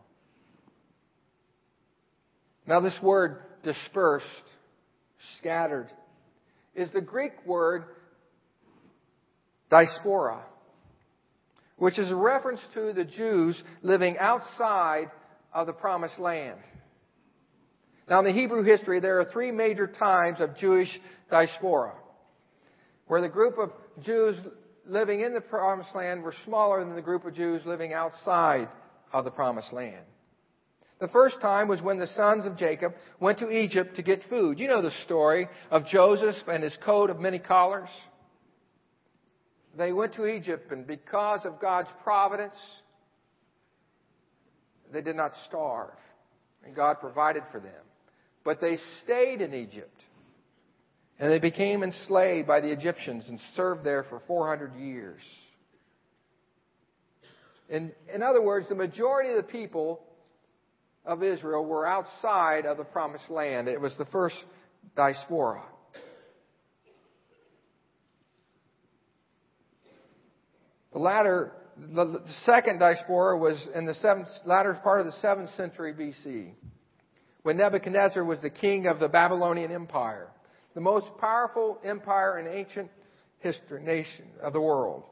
Now, 2.66 2.80
this 2.80 2.96
word 3.02 3.38
dispersed, 3.62 4.26
scattered, 5.38 5.88
is 6.74 6.90
the 6.90 7.00
Greek 7.00 7.32
word 7.46 7.84
diaspora, 9.70 10.42
which 11.80 11.98
is 11.98 12.12
a 12.12 12.16
reference 12.16 12.60
to 12.74 12.92
the 12.92 13.06
Jews 13.06 13.60
living 13.82 14.16
outside 14.20 15.10
of 15.52 15.66
the 15.66 15.72
promised 15.72 16.18
land. 16.18 16.60
Now, 18.08 18.18
in 18.18 18.26
the 18.26 18.32
Hebrew 18.32 18.62
history, 18.62 19.00
there 19.00 19.18
are 19.18 19.24
three 19.24 19.50
major 19.50 19.86
times 19.86 20.40
of 20.40 20.56
Jewish 20.58 20.90
diaspora, 21.30 21.94
where 23.06 23.22
the 23.22 23.30
group 23.30 23.56
of 23.56 23.70
Jews 24.04 24.36
living 24.84 25.22
in 25.22 25.32
the 25.32 25.40
promised 25.40 25.94
land 25.94 26.22
were 26.22 26.34
smaller 26.44 26.84
than 26.84 26.94
the 26.94 27.02
group 27.02 27.24
of 27.24 27.34
Jews 27.34 27.62
living 27.64 27.94
outside 27.94 28.68
of 29.10 29.24
the 29.24 29.30
promised 29.30 29.72
land. 29.72 30.04
The 31.00 31.08
first 31.08 31.40
time 31.40 31.66
was 31.66 31.80
when 31.80 31.98
the 31.98 32.08
sons 32.08 32.44
of 32.44 32.58
Jacob 32.58 32.92
went 33.20 33.38
to 33.38 33.48
Egypt 33.48 33.96
to 33.96 34.02
get 34.02 34.20
food. 34.28 34.58
You 34.58 34.68
know 34.68 34.82
the 34.82 34.92
story 35.06 35.48
of 35.70 35.86
Joseph 35.86 36.36
and 36.46 36.62
his 36.62 36.76
coat 36.84 37.08
of 37.08 37.18
many 37.18 37.38
collars. 37.38 37.88
They 39.76 39.92
went 39.92 40.14
to 40.14 40.26
Egypt, 40.26 40.72
and 40.72 40.86
because 40.86 41.44
of 41.44 41.60
God's 41.60 41.88
providence, 42.02 42.56
they 44.92 45.02
did 45.02 45.16
not 45.16 45.32
starve. 45.46 45.94
And 46.64 46.74
God 46.74 46.96
provided 47.00 47.42
for 47.50 47.60
them. 47.60 47.72
But 48.44 48.60
they 48.60 48.78
stayed 49.02 49.40
in 49.40 49.54
Egypt. 49.54 50.02
And 51.18 51.30
they 51.30 51.38
became 51.38 51.82
enslaved 51.82 52.48
by 52.48 52.60
the 52.60 52.72
Egyptians 52.72 53.28
and 53.28 53.38
served 53.54 53.84
there 53.84 54.04
for 54.04 54.22
400 54.26 54.74
years. 54.74 55.20
In, 57.68 57.92
in 58.12 58.22
other 58.22 58.42
words, 58.42 58.68
the 58.68 58.74
majority 58.74 59.30
of 59.30 59.36
the 59.36 59.50
people 59.50 60.00
of 61.04 61.22
Israel 61.22 61.64
were 61.64 61.86
outside 61.86 62.66
of 62.66 62.78
the 62.78 62.84
promised 62.84 63.30
land. 63.30 63.68
It 63.68 63.80
was 63.80 63.96
the 63.96 64.06
first 64.06 64.36
diaspora. 64.96 65.62
The 70.92 70.98
latter, 70.98 71.52
the 71.76 72.22
second 72.44 72.78
diaspora 72.78 73.38
was 73.38 73.68
in 73.74 73.86
the 73.86 73.94
seventh, 73.94 74.28
latter 74.44 74.78
part 74.82 75.00
of 75.00 75.06
the 75.06 75.12
seventh 75.12 75.50
century 75.50 75.92
BC 75.92 76.52
when 77.42 77.56
Nebuchadnezzar 77.56 78.24
was 78.24 78.40
the 78.42 78.50
king 78.50 78.86
of 78.86 78.98
the 78.98 79.08
Babylonian 79.08 79.72
Empire, 79.72 80.28
the 80.74 80.80
most 80.80 81.06
powerful 81.18 81.78
empire 81.84 82.38
in 82.38 82.46
ancient 82.46 82.90
history, 83.38 83.82
nation 83.82 84.26
of 84.42 84.52
the 84.52 84.60
world. 84.60 85.04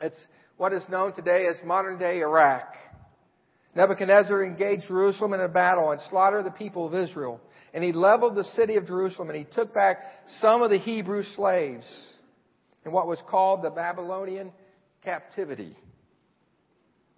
It's 0.00 0.16
what 0.56 0.72
is 0.72 0.82
known 0.88 1.14
today 1.14 1.46
as 1.46 1.56
modern 1.64 1.98
day 1.98 2.20
Iraq. 2.20 2.74
Nebuchadnezzar 3.74 4.44
engaged 4.44 4.84
Jerusalem 4.88 5.32
in 5.32 5.40
a 5.40 5.48
battle 5.48 5.90
and 5.90 6.00
slaughtered 6.10 6.44
the 6.44 6.50
people 6.50 6.86
of 6.86 6.94
Israel. 6.94 7.40
And 7.72 7.84
he 7.84 7.92
leveled 7.92 8.34
the 8.34 8.44
city 8.44 8.76
of 8.76 8.86
Jerusalem 8.86 9.28
and 9.28 9.38
he 9.38 9.44
took 9.44 9.72
back 9.72 9.98
some 10.40 10.62
of 10.62 10.70
the 10.70 10.78
Hebrew 10.78 11.22
slaves 11.36 11.86
in 12.84 12.92
what 12.92 13.06
was 13.06 13.22
called 13.28 13.62
the 13.62 13.70
Babylonian 13.70 14.52
captivity. 15.08 15.74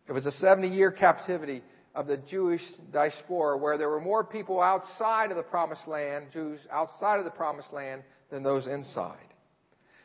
It 0.08 0.12
was 0.12 0.24
a 0.24 0.30
70 0.30 0.68
year 0.68 0.92
captivity 0.92 1.60
of 1.92 2.06
the 2.06 2.18
Jewish 2.18 2.62
diaspora, 2.92 3.58
where 3.58 3.76
there 3.76 3.88
were 3.88 4.00
more 4.00 4.22
people 4.22 4.60
outside 4.60 5.32
of 5.32 5.36
the 5.36 5.42
promised 5.42 5.88
land, 5.88 6.26
Jews 6.32 6.60
outside 6.70 7.18
of 7.18 7.24
the 7.24 7.32
promised 7.32 7.72
land, 7.72 8.04
than 8.30 8.44
those 8.44 8.68
inside. 8.68 9.16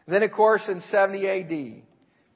And 0.08 0.16
then, 0.16 0.24
of 0.24 0.32
course, 0.32 0.64
in 0.68 0.82
70 0.90 1.28
AD 1.28 1.84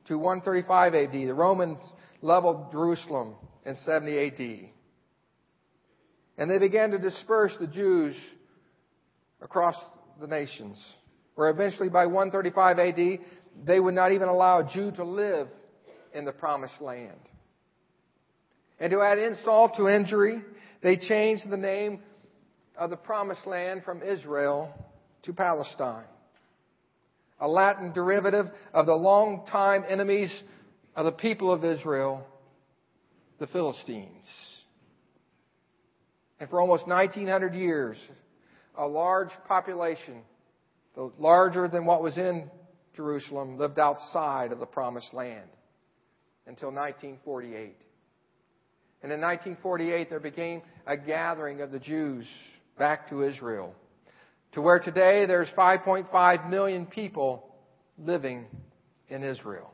to 0.07 0.19
135 0.19 0.93
AD, 0.93 1.11
the 1.13 1.33
Romans 1.33 1.79
leveled 2.21 2.71
Jerusalem 2.71 3.33
in 3.65 3.73
70 3.73 4.27
AD. 4.27 4.69
And 6.37 6.51
they 6.51 6.59
began 6.59 6.91
to 6.91 6.99
disperse 6.99 7.55
the 7.59 7.67
Jews 7.67 8.15
across 9.41 9.75
the 10.21 10.27
nations, 10.27 10.77
where 11.33 11.49
eventually 11.49 11.89
by 11.89 12.05
135 12.05 12.77
AD, 12.77 13.19
they 13.65 13.79
would 13.79 13.93
not 13.93 14.11
even 14.11 14.27
allow 14.27 14.59
a 14.59 14.69
Jew 14.71 14.91
to 14.91 15.03
live 15.03 15.47
in 16.13 16.25
the 16.25 16.31
promised 16.31 16.81
land. 16.81 17.17
And 18.79 18.91
to 18.91 19.01
add 19.01 19.17
insult 19.17 19.75
to 19.77 19.87
injury, 19.87 20.41
they 20.81 20.97
changed 20.97 21.49
the 21.49 21.57
name 21.57 22.01
of 22.77 22.89
the 22.89 22.97
promised 22.97 23.45
land 23.45 23.83
from 23.83 24.01
Israel 24.01 24.73
to 25.23 25.33
Palestine. 25.33 26.05
A 27.41 27.47
Latin 27.47 27.91
derivative 27.93 28.47
of 28.73 28.85
the 28.85 28.93
long-time 28.93 29.83
enemies 29.87 30.31
of 30.95 31.05
the 31.05 31.11
people 31.11 31.51
of 31.51 31.63
Israel, 31.63 32.25
the 33.39 33.47
Philistines. 33.47 34.25
And 36.39 36.49
for 36.49 36.61
almost 36.61 36.87
1900 36.87 37.53
years, 37.53 37.97
a 38.77 38.87
large 38.87 39.29
population, 39.47 40.21
larger 41.17 41.67
than 41.67 41.85
what 41.85 42.01
was 42.01 42.17
in 42.17 42.49
Jerusalem 42.99 43.57
lived 43.57 43.79
outside 43.79 44.51
of 44.51 44.59
the 44.59 44.65
promised 44.65 45.13
land 45.13 45.47
until 46.47 46.67
1948. 46.67 47.77
And 49.01 49.09
in 49.13 49.21
1948, 49.21 50.09
there 50.09 50.19
became 50.19 50.61
a 50.85 50.97
gathering 50.97 51.61
of 51.61 51.71
the 51.71 51.79
Jews 51.79 52.27
back 52.77 53.09
to 53.09 53.23
Israel, 53.23 53.73
to 54.51 54.61
where 54.61 54.79
today 54.79 55.25
there's 55.25 55.47
5.5 55.57 56.49
million 56.49 56.87
people 56.87 57.55
living 57.97 58.45
in 59.07 59.23
Israel. 59.23 59.73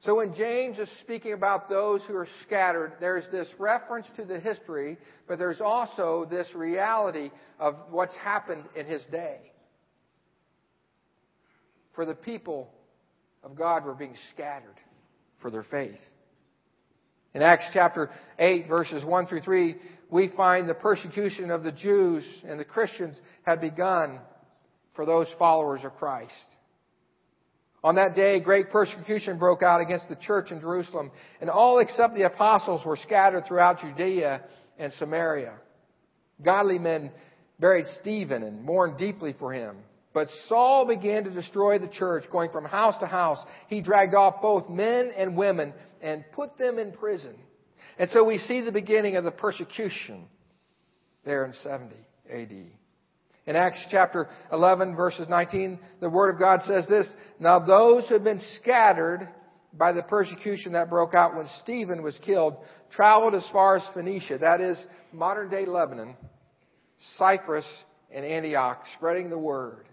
So 0.00 0.16
when 0.16 0.34
James 0.34 0.78
is 0.78 0.90
speaking 1.00 1.32
about 1.32 1.70
those 1.70 2.02
who 2.02 2.16
are 2.16 2.28
scattered, 2.46 2.92
there's 3.00 3.24
this 3.32 3.48
reference 3.58 4.06
to 4.16 4.26
the 4.26 4.40
history, 4.40 4.98
but 5.26 5.38
there's 5.38 5.62
also 5.62 6.26
this 6.28 6.48
reality 6.54 7.30
of 7.58 7.76
what's 7.90 8.14
happened 8.16 8.64
in 8.76 8.84
his 8.84 9.00
day. 9.10 9.38
For 11.98 12.06
the 12.06 12.14
people 12.14 12.70
of 13.42 13.56
God 13.56 13.84
were 13.84 13.92
being 13.92 14.14
scattered 14.32 14.76
for 15.42 15.50
their 15.50 15.64
faith. 15.64 15.98
In 17.34 17.42
Acts 17.42 17.64
chapter 17.72 18.08
8 18.38 18.68
verses 18.68 19.04
1 19.04 19.26
through 19.26 19.40
3, 19.40 19.74
we 20.08 20.28
find 20.36 20.68
the 20.68 20.74
persecution 20.74 21.50
of 21.50 21.64
the 21.64 21.72
Jews 21.72 22.24
and 22.44 22.60
the 22.60 22.64
Christians 22.64 23.20
had 23.44 23.60
begun 23.60 24.20
for 24.94 25.06
those 25.06 25.26
followers 25.40 25.80
of 25.82 25.96
Christ. 25.96 26.32
On 27.82 27.96
that 27.96 28.14
day, 28.14 28.38
great 28.38 28.70
persecution 28.70 29.36
broke 29.36 29.64
out 29.64 29.80
against 29.80 30.08
the 30.08 30.14
church 30.14 30.52
in 30.52 30.60
Jerusalem, 30.60 31.10
and 31.40 31.50
all 31.50 31.80
except 31.80 32.14
the 32.14 32.26
apostles 32.26 32.86
were 32.86 32.94
scattered 32.94 33.42
throughout 33.48 33.80
Judea 33.80 34.42
and 34.78 34.92
Samaria. 34.92 35.54
Godly 36.44 36.78
men 36.78 37.10
buried 37.58 37.86
Stephen 38.00 38.44
and 38.44 38.62
mourned 38.62 38.98
deeply 38.98 39.34
for 39.36 39.52
him. 39.52 39.78
But 40.18 40.26
Saul 40.48 40.84
began 40.88 41.22
to 41.22 41.30
destroy 41.30 41.78
the 41.78 41.86
church, 41.86 42.24
going 42.32 42.50
from 42.50 42.64
house 42.64 42.96
to 42.98 43.06
house. 43.06 43.38
He 43.68 43.80
dragged 43.80 44.16
off 44.16 44.42
both 44.42 44.68
men 44.68 45.12
and 45.16 45.36
women 45.36 45.72
and 46.02 46.24
put 46.32 46.58
them 46.58 46.76
in 46.76 46.90
prison. 46.90 47.36
And 48.00 48.10
so 48.10 48.24
we 48.24 48.38
see 48.38 48.62
the 48.62 48.72
beginning 48.72 49.14
of 49.14 49.22
the 49.22 49.30
persecution 49.30 50.24
there 51.24 51.44
in 51.44 51.52
70 51.52 51.94
AD. 52.32 52.50
In 53.46 53.54
Acts 53.54 53.86
chapter 53.92 54.28
11 54.50 54.96
verses 54.96 55.28
19, 55.28 55.78
the 56.00 56.10
Word 56.10 56.34
of 56.34 56.40
God 56.40 56.62
says 56.66 56.88
this, 56.88 57.08
Now 57.38 57.60
those 57.60 58.08
who 58.08 58.14
had 58.14 58.24
been 58.24 58.42
scattered 58.56 59.28
by 59.72 59.92
the 59.92 60.02
persecution 60.02 60.72
that 60.72 60.90
broke 60.90 61.14
out 61.14 61.36
when 61.36 61.46
Stephen 61.62 62.02
was 62.02 62.18
killed 62.24 62.56
traveled 62.90 63.36
as 63.36 63.48
far 63.52 63.76
as 63.76 63.84
Phoenicia, 63.94 64.38
that 64.38 64.60
is 64.60 64.84
modern 65.12 65.48
day 65.48 65.64
Lebanon, 65.64 66.16
Cyprus, 67.18 67.66
and 68.12 68.24
Antioch, 68.24 68.82
spreading 68.96 69.30
the 69.30 69.38
Word. 69.38 69.84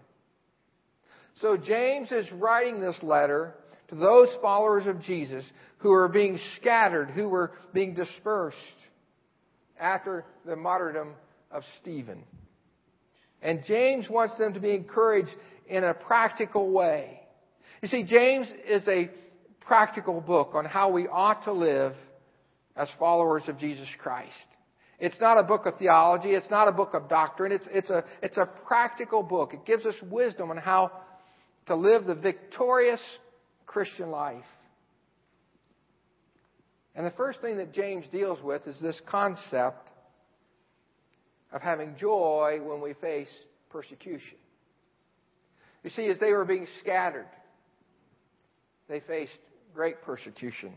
So 1.40 1.56
James 1.56 2.12
is 2.12 2.30
writing 2.32 2.80
this 2.80 2.98
letter 3.02 3.54
to 3.88 3.94
those 3.94 4.28
followers 4.40 4.86
of 4.86 5.02
Jesus 5.02 5.44
who 5.78 5.92
are 5.92 6.08
being 6.08 6.38
scattered, 6.56 7.10
who 7.10 7.28
were 7.28 7.52
being 7.72 7.94
dispersed 7.94 8.56
after 9.78 10.24
the 10.46 10.56
martyrdom 10.56 11.14
of 11.50 11.62
Stephen. 11.80 12.24
And 13.42 13.62
James 13.66 14.08
wants 14.08 14.36
them 14.38 14.54
to 14.54 14.60
be 14.60 14.74
encouraged 14.74 15.30
in 15.68 15.84
a 15.84 15.94
practical 15.94 16.72
way. 16.72 17.20
You 17.82 17.88
see, 17.88 18.04
James 18.04 18.50
is 18.66 18.82
a 18.88 19.10
practical 19.60 20.20
book 20.20 20.52
on 20.54 20.64
how 20.64 20.90
we 20.90 21.06
ought 21.06 21.44
to 21.44 21.52
live 21.52 21.92
as 22.74 22.88
followers 22.98 23.42
of 23.48 23.58
Jesus 23.58 23.88
Christ. 23.98 24.32
It's 24.98 25.20
not 25.20 25.38
a 25.38 25.42
book 25.42 25.66
of 25.66 25.76
theology. 25.78 26.30
It's 26.30 26.48
not 26.50 26.68
a 26.68 26.72
book 26.72 26.94
of 26.94 27.08
doctrine. 27.08 27.52
It's, 27.52 27.68
it's, 27.70 27.90
a, 27.90 28.02
it's 28.22 28.38
a 28.38 28.48
practical 28.66 29.22
book. 29.22 29.52
It 29.52 29.66
gives 29.66 29.84
us 29.84 29.94
wisdom 30.10 30.50
on 30.50 30.56
how 30.56 30.90
to 31.66 31.74
live 31.74 32.04
the 32.04 32.14
victorious 32.14 33.00
Christian 33.66 34.10
life. 34.10 34.44
And 36.94 37.04
the 37.04 37.10
first 37.10 37.40
thing 37.40 37.58
that 37.58 37.72
James 37.72 38.06
deals 38.10 38.40
with 38.42 38.66
is 38.66 38.80
this 38.80 39.00
concept 39.06 39.90
of 41.52 41.60
having 41.60 41.94
joy 41.98 42.58
when 42.62 42.80
we 42.80 42.94
face 42.94 43.32
persecution. 43.70 44.38
You 45.84 45.90
see, 45.90 46.06
as 46.06 46.18
they 46.18 46.32
were 46.32 46.44
being 46.44 46.66
scattered, 46.80 47.28
they 48.88 49.00
faced 49.00 49.38
great 49.74 50.02
persecution. 50.02 50.72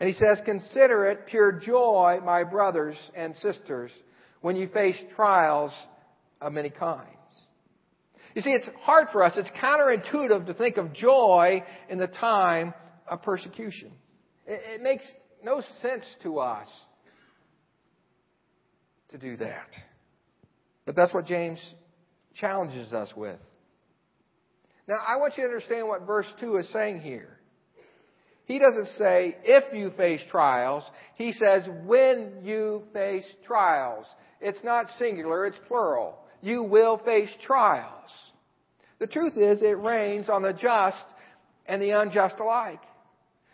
And 0.00 0.08
he 0.08 0.14
says, 0.14 0.40
Consider 0.44 1.06
it 1.06 1.26
pure 1.26 1.52
joy, 1.52 2.20
my 2.24 2.44
brothers 2.44 2.96
and 3.16 3.34
sisters, 3.36 3.90
when 4.40 4.56
you 4.56 4.68
face 4.68 4.96
trials 5.14 5.72
of 6.40 6.52
many 6.52 6.70
kinds. 6.70 7.17
You 8.38 8.42
see, 8.42 8.50
it's 8.50 8.68
hard 8.82 9.08
for 9.10 9.24
us, 9.24 9.32
it's 9.36 9.50
counterintuitive 9.60 10.46
to 10.46 10.54
think 10.54 10.76
of 10.76 10.92
joy 10.92 11.64
in 11.88 11.98
the 11.98 12.06
time 12.06 12.72
of 13.10 13.20
persecution. 13.20 13.90
It, 14.46 14.76
it 14.76 14.80
makes 14.80 15.04
no 15.42 15.60
sense 15.82 16.04
to 16.22 16.38
us 16.38 16.68
to 19.08 19.18
do 19.18 19.36
that. 19.38 19.66
But 20.86 20.94
that's 20.94 21.12
what 21.12 21.26
James 21.26 21.58
challenges 22.36 22.92
us 22.92 23.12
with. 23.16 23.40
Now, 24.86 24.98
I 25.04 25.16
want 25.16 25.36
you 25.36 25.42
to 25.42 25.48
understand 25.48 25.88
what 25.88 26.06
verse 26.06 26.32
2 26.38 26.58
is 26.58 26.72
saying 26.72 27.00
here. 27.00 27.40
He 28.44 28.60
doesn't 28.60 28.98
say 28.98 29.36
if 29.42 29.74
you 29.74 29.90
face 29.96 30.20
trials. 30.30 30.84
He 31.16 31.32
says 31.32 31.68
when 31.86 32.42
you 32.44 32.84
face 32.92 33.26
trials. 33.44 34.06
It's 34.40 34.62
not 34.62 34.86
singular, 34.96 35.44
it's 35.44 35.58
plural. 35.66 36.20
You 36.40 36.62
will 36.62 36.98
face 36.98 37.30
trials. 37.44 38.12
The 38.98 39.06
truth 39.06 39.36
is, 39.36 39.62
it 39.62 39.78
rains 39.78 40.28
on 40.28 40.42
the 40.42 40.52
just 40.52 41.04
and 41.66 41.80
the 41.80 41.90
unjust 41.90 42.36
alike. 42.40 42.80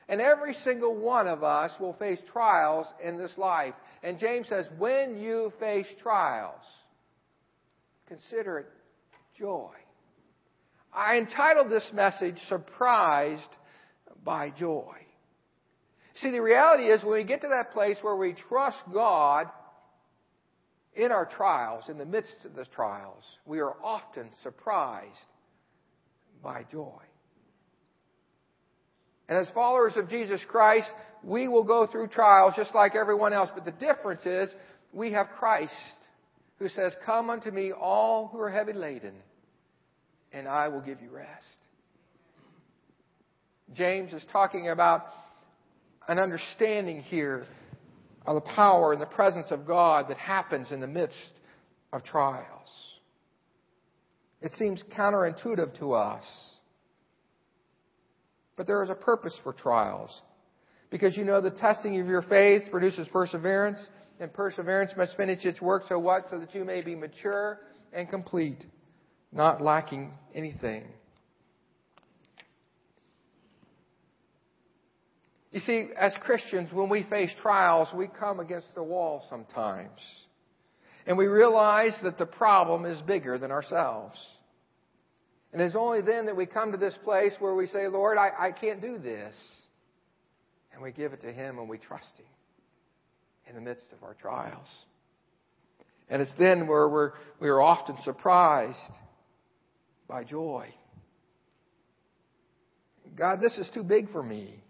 And 0.09 0.21
every 0.21 0.55
single 0.65 0.97
one 0.97 1.27
of 1.27 1.43
us 1.43 1.73
will 1.81 1.95
face 1.95 2.21
trials 2.33 2.87
in 3.03 3.19
this 3.19 3.37
life. 3.37 3.75
And 4.03 4.19
James 4.19 4.49
says, 4.49 4.67
when 4.79 5.19
you 5.19 5.53
face 5.59 5.87
trials, 6.03 6.61
consider 8.07 8.59
it 8.59 8.67
joy. 9.39 9.73
I 10.93 11.17
entitled 11.19 11.71
this 11.71 11.89
message, 11.93 12.37
Surprised 12.49 13.49
by 14.25 14.51
Joy. 14.51 14.95
See, 16.17 16.31
the 16.31 16.43
reality 16.43 16.85
is 16.85 17.03
when 17.03 17.15
we 17.15 17.25
get 17.25 17.41
to 17.41 17.49
that 17.49 17.73
place 17.73 17.97
where 18.01 18.17
we 18.17 18.35
trust 18.49 18.79
God 18.93 19.49
in 20.95 21.11
our 21.11 21.27
trials, 21.27 21.89
in 21.89 21.99
the 21.99 22.07
midst 22.07 22.45
of 22.45 22.55
the 22.55 22.67
trials, 22.67 23.25
we 23.45 23.59
are 23.59 23.75
often 23.83 24.31
surprised 24.43 25.27
by 26.45 26.65
joy. 26.71 27.01
And 29.29 29.39
as 29.39 29.49
followers 29.55 29.95
of 29.97 30.11
Jesus 30.11 30.41
Christ, 30.47 30.89
we 31.23 31.49
will 31.49 31.65
go 31.65 31.87
through 31.91 32.09
trials 32.09 32.55
just 32.57 32.75
like 32.75 32.95
everyone 32.95 33.33
else. 33.33 33.49
But 33.55 33.65
the 33.65 33.73
difference 33.73 34.27
is 34.27 34.55
we 34.93 35.13
have 35.13 35.29
Christ 35.39 35.73
who 36.59 36.69
says, 36.69 36.95
Come 37.05 37.31
unto 37.31 37.51
me, 37.51 37.73
all 37.73 38.29
who 38.29 38.39
are 38.39 38.51
heavy 38.51 38.75
laden, 38.75 39.15
and 40.33 40.47
I 40.47 40.69
will 40.69 40.83
give 40.83 41.01
you 41.01 41.11
rest. 41.11 41.57
James 43.73 44.13
is 44.13 44.25
talking 44.31 44.69
about 44.69 45.07
an 46.07 46.19
understanding 46.19 47.01
here 47.01 47.47
of 48.27 48.35
the 48.35 48.51
power 48.53 48.93
and 48.93 49.01
the 49.01 49.07
presence 49.07 49.47
of 49.51 49.67
God 49.67 50.07
that 50.09 50.19
happens 50.19 50.71
in 50.71 50.81
the 50.81 50.87
midst 50.87 51.17
of 51.93 52.05
trials. 52.05 52.69
It 54.45 54.53
seems 54.59 54.85
counterintuitive 54.95 55.79
to 55.79 55.95
us. 55.95 56.23
But 58.57 58.67
there 58.67 58.85
is 58.85 58.91
a 58.91 58.95
purpose 58.95 59.35
for 59.43 59.55
trials. 59.55 60.21
Because 60.91 61.17
you 61.17 61.25
know 61.25 61.41
the 61.41 61.51
testing 61.51 61.99
of 61.99 62.07
your 62.07 62.21
faith 62.21 62.71
produces 62.71 63.09
perseverance, 63.09 63.79
and 64.21 64.31
perseverance 64.35 64.93
must 64.99 65.17
finish 65.17 65.43
its 65.47 65.63
work 65.63 65.85
so 65.89 65.99
what? 65.99 66.25
So 66.29 66.39
that 66.39 66.55
you 66.55 66.63
may 66.67 66.83
be 66.83 66.95
mature 66.95 67.59
and 67.95 68.07
complete, 68.11 68.67
not 69.33 69.63
lacking 69.63 70.13
anything. 70.35 70.85
You 75.53 75.61
see, 75.61 75.89
as 75.99 76.13
Christians, 76.21 76.71
when 76.71 76.91
we 76.91 77.05
face 77.05 77.31
trials, 77.41 77.89
we 77.95 78.09
come 78.09 78.41
against 78.41 78.75
the 78.75 78.83
wall 78.83 79.25
sometimes. 79.31 80.01
And 81.07 81.19
we 81.19 81.27
realize 81.27 81.93
that 82.03 82.19
the 82.19 82.27
problem 82.27 82.85
is 82.85 83.01
bigger 83.03 83.39
than 83.39 83.51
ourselves. 83.51 84.17
And 85.53 85.61
it's 85.61 85.77
only 85.77 86.01
then 86.01 86.27
that 86.27 86.37
we 86.37 86.47
come 86.47 86.73
to 86.73 86.79
this 86.79 86.99
place 87.05 87.33
where 87.39 87.55
we 87.55 87.67
say, 87.67 87.87
Lord, 87.87 88.19
I, 88.19 88.31
I 88.39 88.53
can't 88.53 88.81
do 88.81 88.99
this. 88.99 89.35
And 90.73 90.83
we 90.83 90.91
give 90.91 91.13
it 91.13 91.21
to 91.21 91.33
Him 91.33 91.59
and 91.59 91.69
we 91.69 91.79
trust 91.79 92.09
Him 92.17 92.27
in 93.49 93.55
the 93.55 93.61
midst 93.61 93.87
of 93.93 94.03
our 94.03 94.15
trials. 94.15 94.69
And 96.09 96.21
it's 96.21 96.33
then 96.39 96.67
where 96.67 96.89
we're, 96.89 97.13
we 97.41 97.49
are 97.49 97.61
often 97.61 97.97
surprised 98.05 98.79
by 100.09 100.25
joy. 100.25 100.75
God, 103.17 103.41
this 103.41 103.57
is 103.59 103.71
too 103.73 103.85
big 103.85 104.11
for 104.11 104.23
me. 104.23 104.61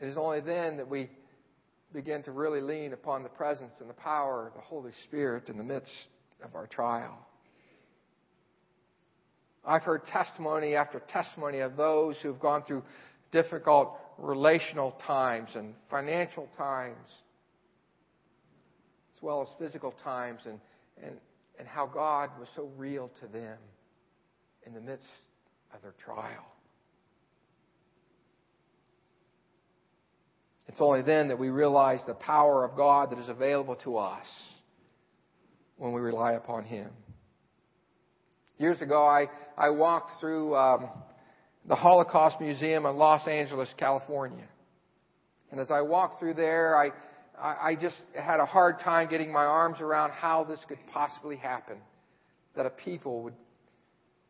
It 0.00 0.06
is 0.06 0.16
only 0.16 0.40
then 0.40 0.78
that 0.78 0.88
we 0.88 1.10
begin 1.92 2.22
to 2.24 2.32
really 2.32 2.60
lean 2.60 2.92
upon 2.92 3.22
the 3.22 3.28
presence 3.28 3.72
and 3.80 3.88
the 3.88 3.94
power 3.94 4.46
of 4.46 4.54
the 4.54 4.60
Holy 4.60 4.92
Spirit 5.04 5.48
in 5.48 5.56
the 5.56 5.64
midst 5.64 6.08
of 6.42 6.54
our 6.54 6.66
trial. 6.66 7.18
I've 9.64 9.82
heard 9.82 10.06
testimony 10.06 10.74
after 10.74 11.00
testimony 11.00 11.58
of 11.60 11.76
those 11.76 12.16
who've 12.22 12.38
gone 12.40 12.64
through 12.64 12.84
difficult 13.32 13.98
relational 14.16 14.92
times 15.06 15.50
and 15.54 15.74
financial 15.90 16.48
times, 16.56 17.08
as 19.16 19.22
well 19.22 19.42
as 19.42 19.48
physical 19.58 19.94
times, 20.02 20.42
and, 20.46 20.60
and, 21.02 21.16
and 21.58 21.68
how 21.68 21.86
God 21.86 22.30
was 22.38 22.48
so 22.56 22.70
real 22.76 23.10
to 23.20 23.26
them 23.28 23.58
in 24.66 24.74
the 24.74 24.80
midst 24.80 25.06
of 25.74 25.82
their 25.82 25.94
trial. 26.02 26.46
It's 30.68 30.80
only 30.80 31.02
then 31.02 31.28
that 31.28 31.38
we 31.38 31.48
realize 31.48 32.00
the 32.06 32.14
power 32.14 32.64
of 32.64 32.76
God 32.76 33.10
that 33.10 33.18
is 33.18 33.28
available 33.28 33.76
to 33.76 33.96
us 33.96 34.26
when 35.76 35.92
we 35.92 36.00
rely 36.00 36.32
upon 36.32 36.64
Him. 36.64 36.90
Years 38.58 38.82
ago, 38.82 39.06
I, 39.06 39.26
I 39.56 39.70
walked 39.70 40.20
through 40.20 40.54
um, 40.54 40.88
the 41.66 41.76
Holocaust 41.76 42.40
Museum 42.40 42.86
in 42.86 42.96
Los 42.96 43.26
Angeles, 43.26 43.68
California. 43.78 44.46
And 45.50 45.60
as 45.60 45.70
I 45.70 45.80
walked 45.80 46.18
through 46.18 46.34
there, 46.34 46.76
I, 46.76 46.90
I 47.40 47.76
just 47.80 47.96
had 48.14 48.40
a 48.40 48.44
hard 48.44 48.80
time 48.80 49.08
getting 49.08 49.32
my 49.32 49.44
arms 49.44 49.80
around 49.80 50.10
how 50.10 50.44
this 50.44 50.60
could 50.68 50.78
possibly 50.92 51.36
happen 51.36 51.78
that 52.56 52.66
a 52.66 52.70
people 52.70 53.22
would, 53.22 53.34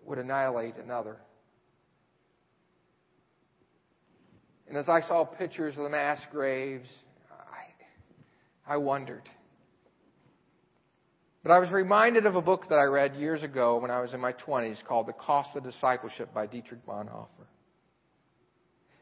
would 0.04 0.18
annihilate 0.18 0.76
another. 0.76 1.16
And 4.68 4.76
as 4.76 4.88
I 4.88 5.00
saw 5.00 5.24
pictures 5.24 5.76
of 5.76 5.84
the 5.84 5.90
mass 5.90 6.20
graves, 6.30 6.88
I, 7.30 8.74
I 8.74 8.76
wondered. 8.76 9.22
But 11.42 11.52
I 11.52 11.58
was 11.58 11.70
reminded 11.70 12.26
of 12.26 12.34
a 12.34 12.42
book 12.42 12.66
that 12.68 12.74
I 12.74 12.84
read 12.84 13.16
years 13.16 13.42
ago 13.42 13.78
when 13.78 13.90
I 13.90 14.00
was 14.00 14.12
in 14.12 14.20
my 14.20 14.34
20s 14.34 14.84
called 14.84 15.06
The 15.06 15.14
Cost 15.14 15.56
of 15.56 15.64
Discipleship 15.64 16.34
by 16.34 16.46
Dietrich 16.46 16.84
Bonhoeffer. 16.84 17.46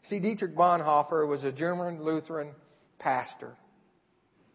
See, 0.05 0.20
Dietrich 0.20 0.55
Bonhoeffer 0.55 1.26
was 1.26 1.42
a 1.42 1.50
German 1.50 2.05
Lutheran 2.05 2.52
pastor. 3.00 3.57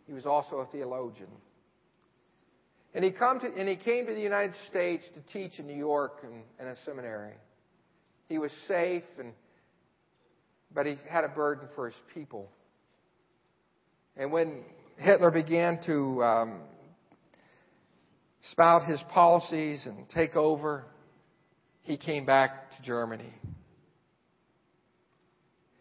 He 0.08 0.14
was 0.14 0.26
also 0.26 0.58
a 0.58 0.66
theologian. 0.68 1.28
And 2.94 3.04
he, 3.04 3.12
come 3.12 3.40
to, 3.42 3.48
and 3.48 3.68
he 3.68 3.76
came 3.76 4.06
to 4.06 4.14
the 4.14 4.22
United 4.22 4.54
States 4.70 5.04
to 5.14 5.34
teach 5.34 5.60
in 5.60 5.68
New 5.68 5.76
York 5.76 6.20
and 6.24 6.44
in 6.60 6.68
a 6.68 6.76
seminary. 6.86 7.34
He 8.30 8.38
was 8.38 8.52
safe 8.68 9.04
and 9.20 9.34
but 10.74 10.86
he 10.86 10.98
had 11.10 11.24
a 11.24 11.30
burden 11.30 11.68
for 11.76 11.88
his 11.88 11.96
people. 12.14 12.50
And 14.16 14.32
when 14.32 14.64
Hitler 14.98 15.32
began 15.32 15.80
to 15.86 16.24
um, 16.24 16.62
spout 18.52 18.86
his 18.86 19.02
policies 19.10 19.86
and 19.86 20.10
take 20.10 20.36
over, 20.36 20.86
he 21.82 21.98
came 21.98 22.26
back 22.26 22.76
to 22.78 22.84
Germany. 22.84 23.34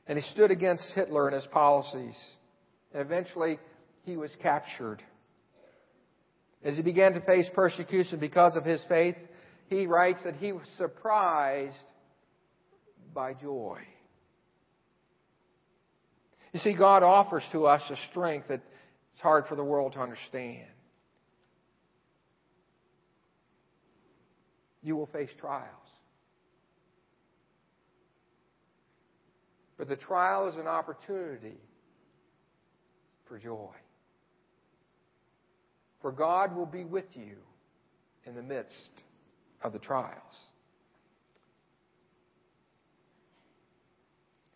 And 0.07 0.19
he 0.19 0.25
stood 0.33 0.51
against 0.51 0.85
Hitler 0.95 1.29
and 1.29 1.35
his 1.35 1.47
policies. 1.53 2.17
And 2.93 3.03
eventually, 3.03 3.59
he 4.03 4.17
was 4.17 4.31
captured. 4.43 5.03
As 6.65 6.77
he 6.77 6.83
began 6.83 7.13
to 7.13 7.21
face 7.21 7.49
persecution 7.55 8.19
because 8.19 8.57
of 8.57 8.65
his 8.65 8.85
faith, 8.89 9.17
he 9.69 9.87
writes 9.87 10.19
that 10.25 10.35
he 10.35 10.53
was 10.53 10.67
surprised 10.77 11.77
by 13.15 13.35
joy. 13.35 13.79
You 16.53 16.61
see, 16.61 16.75
God 16.75 17.03
offers 17.03 17.45
to 17.53 17.67
us 17.67 17.83
a 17.91 17.97
strength 18.11 18.49
that 18.49 18.61
it's 19.13 19.21
hard 19.21 19.47
for 19.47 19.55
the 19.55 19.65
world 19.65 19.93
to 19.93 20.01
understand. 20.01 20.67
You 24.83 24.97
will 24.97 25.07
face 25.07 25.31
trials. 25.39 25.67
But 29.79 29.89
the 29.89 29.97
trial 29.97 30.49
is 30.49 30.57
an 30.57 30.67
opportunity 30.67 31.59
for 33.27 33.39
joy. 33.39 33.75
For 36.03 36.13
God 36.13 36.57
will 36.57 36.67
be 36.67 36.85
with 36.85 37.07
you 37.15 37.37
in 38.27 38.35
the 38.35 38.43
midst 38.43 38.91
of 39.63 39.73
the 39.73 39.79
trials. 39.79 40.17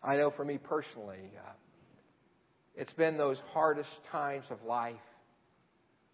I 0.03 0.17
know 0.17 0.31
for 0.31 0.45
me 0.45 0.59
personally, 0.59 1.31
uh, 1.37 1.51
it's 2.75 2.93
been 2.93 3.17
those 3.17 3.39
hardest 3.53 3.89
times 4.11 4.45
of 4.49 4.61
life 4.63 4.95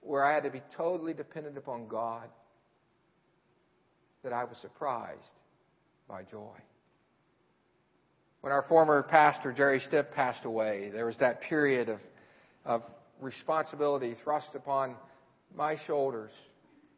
where 0.02 0.24
I 0.24 0.34
had 0.34 0.44
to 0.44 0.52
be 0.52 0.62
totally 0.76 1.14
dependent 1.14 1.58
upon 1.58 1.88
God 1.88 2.30
that 4.24 4.34
I 4.34 4.44
was 4.44 4.58
surprised 4.58 5.34
by 6.08 6.24
joy. 6.24 6.58
When 8.42 8.52
our 8.52 8.66
former 8.68 9.04
pastor, 9.04 9.54
Jerry 9.54 9.80
Stipp, 9.80 10.12
passed 10.14 10.46
away, 10.46 10.90
there 10.94 11.06
was 11.06 11.18
that 11.20 11.42
period 11.42 11.90
of, 11.90 12.00
of 12.66 12.82
responsibility 13.20 14.16
thrust 14.24 14.50
upon 14.56 14.96
my 15.56 15.76
shoulders. 15.86 16.32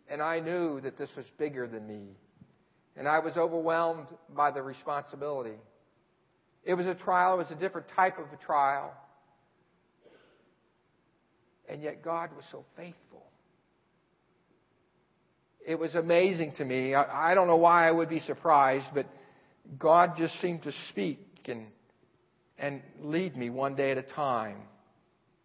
And 0.10 0.21
I 0.21 0.39
knew 0.39 0.80
that 0.82 0.97
this 0.97 1.10
was 1.17 1.26
bigger 1.38 1.67
than 1.67 1.88
me. 1.88 2.08
And 2.95 3.08
I 3.08 3.19
was 3.19 3.36
overwhelmed 3.36 4.08
by 4.36 4.52
the 4.52 4.62
responsibility. 4.62 5.58
It 6.63 6.76
was 6.76 6.86
a 6.86 6.95
trial, 6.95 7.36
it 7.36 7.38
was 7.38 7.52
a 7.52 7.60
different 7.60 7.88
type 7.95 8.19
of 8.19 8.26
a 8.32 8.41
trial. 8.43 8.93
And 11.74 11.82
yet 11.82 12.04
God 12.04 12.30
was 12.36 12.46
so 12.52 12.66
faithful. 12.78 13.26
It 15.66 15.80
was 15.80 15.96
amazing 15.96 16.54
to 16.58 16.66
me. 16.66 16.94
I, 16.94 17.32
I 17.32 17.34
don't 17.34 17.48
know 17.48 17.58
why 17.58 17.88
I 17.88 17.92
would 17.92 18.10
be 18.10 18.20
surprised, 18.20 18.86
but 18.94 19.08
God 19.80 20.12
just 20.16 20.40
seemed 20.40 20.62
to 20.64 20.72
speak 20.90 21.20
and, 21.46 21.66
and 22.60 22.84
lead 23.02 23.36
me 23.36 23.50
one 23.50 23.74
day 23.76 23.90
at 23.90 23.98
a 23.98 24.04
time, 24.04 24.60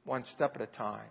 one 0.04 0.22
step 0.34 0.54
at 0.54 0.60
a 0.60 0.66
time. 0.66 1.08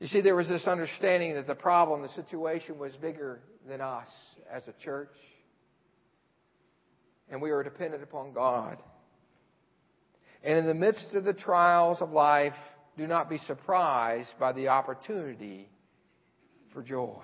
You 0.00 0.08
see, 0.08 0.20
there 0.20 0.34
was 0.34 0.48
this 0.48 0.66
understanding 0.66 1.34
that 1.34 1.46
the 1.46 1.54
problem, 1.54 2.02
the 2.02 2.08
situation 2.08 2.80
was 2.80 2.96
bigger 2.96 3.38
than 3.68 3.80
us 3.80 4.08
as 4.50 4.64
a 4.66 4.74
church. 4.84 5.14
And 7.30 7.40
we 7.40 7.52
were 7.52 7.62
dependent 7.62 8.02
upon 8.02 8.32
God. 8.32 8.82
And 10.42 10.58
in 10.58 10.66
the 10.66 10.74
midst 10.74 11.14
of 11.14 11.24
the 11.24 11.34
trials 11.34 11.98
of 12.00 12.10
life, 12.10 12.54
do 12.98 13.06
not 13.06 13.30
be 13.30 13.38
surprised 13.46 14.34
by 14.38 14.52
the 14.52 14.68
opportunity 14.68 15.68
for 16.72 16.82
joy. 16.82 17.22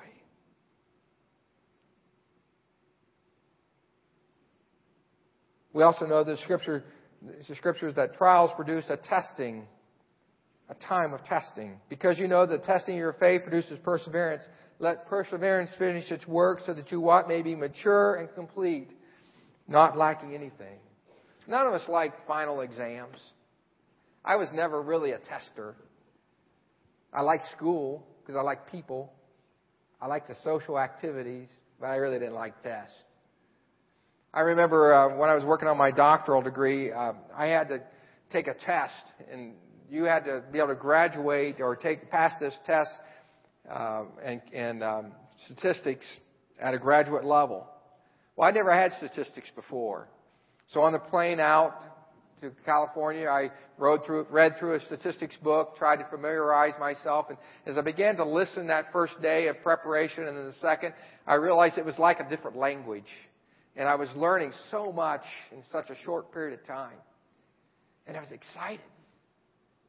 We 5.72 5.82
also 5.82 6.06
know 6.06 6.22
the 6.22 6.36
scripture, 6.36 6.84
the 7.48 7.54
scriptures 7.56 7.96
that 7.96 8.14
trials 8.14 8.52
produce 8.54 8.84
a 8.88 8.96
testing, 8.96 9.66
a 10.68 10.74
time 10.76 11.12
of 11.12 11.24
testing. 11.24 11.80
Because 11.88 12.20
you 12.20 12.28
know 12.28 12.46
that 12.46 12.62
testing 12.62 12.96
your 12.96 13.14
faith 13.14 13.42
produces 13.42 13.76
perseverance. 13.80 14.44
Let 14.78 15.06
perseverance 15.06 15.72
finish 15.76 16.10
its 16.12 16.26
work 16.28 16.60
so 16.64 16.72
that 16.74 16.92
you 16.92 17.00
what 17.00 17.26
may 17.26 17.42
be 17.42 17.56
mature 17.56 18.14
and 18.14 18.32
complete, 18.36 18.90
not 19.66 19.98
lacking 19.98 20.34
anything. 20.34 20.78
None 21.48 21.66
of 21.66 21.74
us 21.74 21.88
like 21.88 22.12
final 22.28 22.60
exams. 22.60 23.18
I 24.24 24.36
was 24.36 24.48
never 24.52 24.80
really 24.80 25.10
a 25.10 25.18
tester. 25.18 25.74
I 27.12 27.20
liked 27.20 27.44
school 27.52 28.06
because 28.20 28.36
I 28.36 28.42
liked 28.42 28.72
people. 28.72 29.12
I 30.00 30.06
liked 30.06 30.28
the 30.28 30.36
social 30.42 30.78
activities, 30.78 31.48
but 31.78 31.86
I 31.86 31.96
really 31.96 32.18
didn't 32.18 32.34
like 32.34 32.60
tests. 32.62 32.96
I 34.32 34.40
remember 34.40 34.92
uh, 34.92 35.16
when 35.16 35.28
I 35.28 35.34
was 35.34 35.44
working 35.44 35.68
on 35.68 35.76
my 35.76 35.90
doctoral 35.90 36.42
degree, 36.42 36.90
uh, 36.90 37.12
I 37.36 37.46
had 37.46 37.68
to 37.68 37.82
take 38.32 38.48
a 38.48 38.54
test, 38.54 39.04
and 39.30 39.54
you 39.90 40.04
had 40.04 40.24
to 40.24 40.42
be 40.50 40.58
able 40.58 40.68
to 40.68 40.74
graduate 40.74 41.56
or 41.60 41.76
take 41.76 42.10
pass 42.10 42.32
this 42.40 42.54
test 42.66 42.90
uh, 43.70 44.04
and, 44.24 44.40
and 44.52 44.82
um, 44.82 45.12
statistics 45.44 46.06
at 46.60 46.74
a 46.74 46.78
graduate 46.78 47.24
level. 47.24 47.68
Well, 48.36 48.48
I 48.48 48.50
never 48.50 48.74
had 48.74 48.92
statistics 48.94 49.50
before, 49.54 50.08
so 50.68 50.80
on 50.80 50.92
the 50.92 50.98
plane 50.98 51.38
out 51.38 51.74
to 52.40 52.50
California, 52.64 53.28
I 53.28 53.50
through, 53.78 54.26
read 54.30 54.52
through 54.58 54.74
a 54.74 54.80
statistics 54.80 55.36
book, 55.42 55.76
tried 55.76 55.96
to 55.96 56.06
familiarize 56.10 56.74
myself, 56.78 57.26
and 57.28 57.38
as 57.66 57.78
I 57.78 57.82
began 57.82 58.16
to 58.16 58.24
listen 58.24 58.66
that 58.68 58.86
first 58.92 59.20
day 59.22 59.48
of 59.48 59.60
preparation 59.62 60.26
and 60.26 60.36
then 60.36 60.46
the 60.46 60.52
second, 60.54 60.94
I 61.26 61.34
realized 61.34 61.78
it 61.78 61.84
was 61.84 61.98
like 61.98 62.20
a 62.20 62.28
different 62.28 62.56
language. 62.56 63.10
And 63.76 63.88
I 63.88 63.96
was 63.96 64.08
learning 64.14 64.52
so 64.70 64.92
much 64.92 65.24
in 65.50 65.62
such 65.72 65.90
a 65.90 65.96
short 66.04 66.32
period 66.32 66.58
of 66.58 66.64
time. 66.66 66.96
And 68.06 68.16
I 68.16 68.20
was 68.20 68.30
excited 68.30 68.80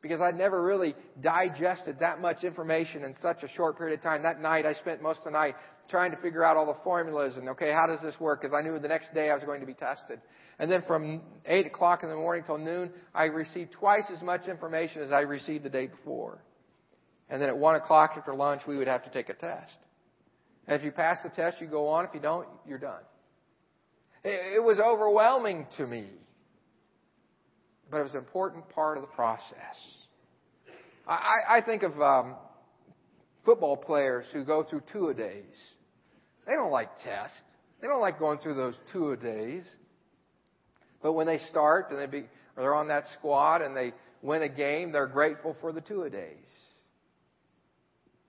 because 0.01 0.21
I'd 0.21 0.37
never 0.37 0.63
really 0.63 0.95
digested 1.21 1.97
that 1.99 2.21
much 2.21 2.43
information 2.43 3.03
in 3.03 3.15
such 3.21 3.43
a 3.43 3.47
short 3.49 3.77
period 3.77 3.97
of 3.97 4.03
time. 4.03 4.23
That 4.23 4.39
night, 4.39 4.65
I 4.65 4.73
spent 4.73 5.01
most 5.01 5.19
of 5.19 5.25
the 5.25 5.31
night 5.31 5.55
trying 5.89 6.11
to 6.11 6.17
figure 6.17 6.43
out 6.43 6.57
all 6.57 6.65
the 6.65 6.79
formulas 6.83 7.37
and, 7.37 7.49
okay, 7.49 7.71
how 7.71 7.87
does 7.87 8.01
this 8.01 8.19
work? 8.19 8.41
Because 8.41 8.53
I 8.53 8.61
knew 8.61 8.77
the 8.79 8.87
next 8.87 9.13
day 9.13 9.29
I 9.29 9.35
was 9.35 9.43
going 9.43 9.61
to 9.61 9.65
be 9.65 9.73
tested. 9.73 10.19
And 10.59 10.71
then 10.71 10.83
from 10.87 11.21
8 11.45 11.65
o'clock 11.65 12.03
in 12.03 12.09
the 12.09 12.15
morning 12.15 12.43
till 12.45 12.57
noon, 12.57 12.91
I 13.13 13.25
received 13.25 13.73
twice 13.73 14.09
as 14.15 14.21
much 14.21 14.47
information 14.47 15.01
as 15.01 15.11
I 15.11 15.21
received 15.21 15.65
the 15.65 15.69
day 15.69 15.87
before. 15.87 16.43
And 17.29 17.41
then 17.41 17.49
at 17.49 17.57
1 17.57 17.75
o'clock 17.75 18.11
after 18.15 18.33
lunch, 18.33 18.61
we 18.67 18.77
would 18.77 18.87
have 18.87 19.03
to 19.03 19.09
take 19.09 19.29
a 19.29 19.33
test. 19.33 19.77
And 20.67 20.79
if 20.79 20.85
you 20.85 20.91
pass 20.91 21.17
the 21.23 21.29
test, 21.29 21.61
you 21.61 21.67
go 21.67 21.87
on. 21.87 22.05
If 22.05 22.11
you 22.13 22.19
don't, 22.19 22.47
you're 22.67 22.79
done. 22.79 23.01
It, 24.23 24.63
was 24.63 24.79
overwhelming 24.79 25.67
to 25.77 25.85
me. 25.85 26.09
But 27.91 27.99
it 27.99 28.03
was 28.03 28.13
an 28.13 28.19
important 28.19 28.67
part 28.69 28.97
of 28.97 29.03
the 29.03 29.09
process. 29.09 29.77
I, 31.07 31.57
I 31.57 31.61
think 31.63 31.83
of 31.83 31.91
um, 32.01 32.35
football 33.45 33.77
players 33.77 34.25
who 34.33 34.43
go 34.43 34.63
through 34.67 34.81
two 34.91 35.09
a 35.09 35.13
days. 35.13 35.55
They 36.45 36.53
don't 36.53 36.71
like 36.71 36.89
tests. 37.03 37.39
They 37.81 37.87
don't 37.87 38.01
like 38.01 38.19
going 38.19 38.39
through 38.39 38.55
those 38.55 38.75
two 38.91 39.11
a 39.11 39.17
days. 39.17 39.63
But 41.01 41.13
when 41.13 41.27
they 41.27 41.39
start 41.49 41.91
and 41.91 41.99
they 41.99 42.07
be, 42.07 42.25
or 42.55 42.63
they're 42.63 42.75
on 42.75 42.87
that 42.87 43.05
squad 43.17 43.61
and 43.61 43.75
they 43.75 43.93
win 44.21 44.41
a 44.41 44.49
game, 44.49 44.91
they're 44.91 45.07
grateful 45.07 45.55
for 45.61 45.71
the 45.71 45.81
two 45.81 46.03
a 46.03 46.09
days. 46.09 46.49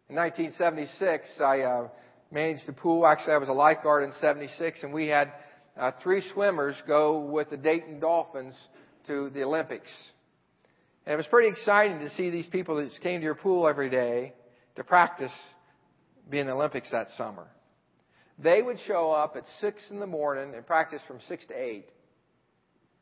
In 0.08 0.16
1976, 0.16 1.28
I 1.40 1.60
uh, 1.60 1.88
managed 2.30 2.66
the 2.66 2.72
pool. 2.72 3.06
Actually, 3.06 3.34
I 3.34 3.38
was 3.38 3.48
a 3.48 3.52
lifeguard 3.52 4.04
in 4.04 4.12
76, 4.20 4.82
and 4.82 4.92
we 4.92 5.08
had 5.08 5.32
uh, 5.76 5.92
three 6.02 6.22
swimmers 6.32 6.76
go 6.86 7.20
with 7.20 7.50
the 7.50 7.56
Dayton 7.56 7.98
Dolphins 7.98 8.56
to 9.06 9.30
the 9.30 9.42
Olympics. 9.42 9.90
And 11.06 11.14
it 11.14 11.16
was 11.16 11.26
pretty 11.26 11.48
exciting 11.48 12.00
to 12.00 12.10
see 12.10 12.30
these 12.30 12.46
people 12.46 12.76
that 12.76 12.90
came 13.02 13.20
to 13.20 13.24
your 13.24 13.34
pool 13.34 13.68
every 13.68 13.90
day 13.90 14.32
to 14.76 14.84
practice 14.84 15.32
being 16.28 16.42
in 16.42 16.46
the 16.48 16.52
Olympics 16.52 16.90
that 16.90 17.08
summer. 17.16 17.46
They 18.38 18.60
would 18.62 18.78
show 18.86 19.10
up 19.10 19.34
at 19.36 19.44
6 19.60 19.90
in 19.90 20.00
the 20.00 20.06
morning 20.06 20.54
and 20.54 20.66
practice 20.66 21.00
from 21.06 21.20
6 21.26 21.46
to 21.46 21.54
8. 21.54 21.86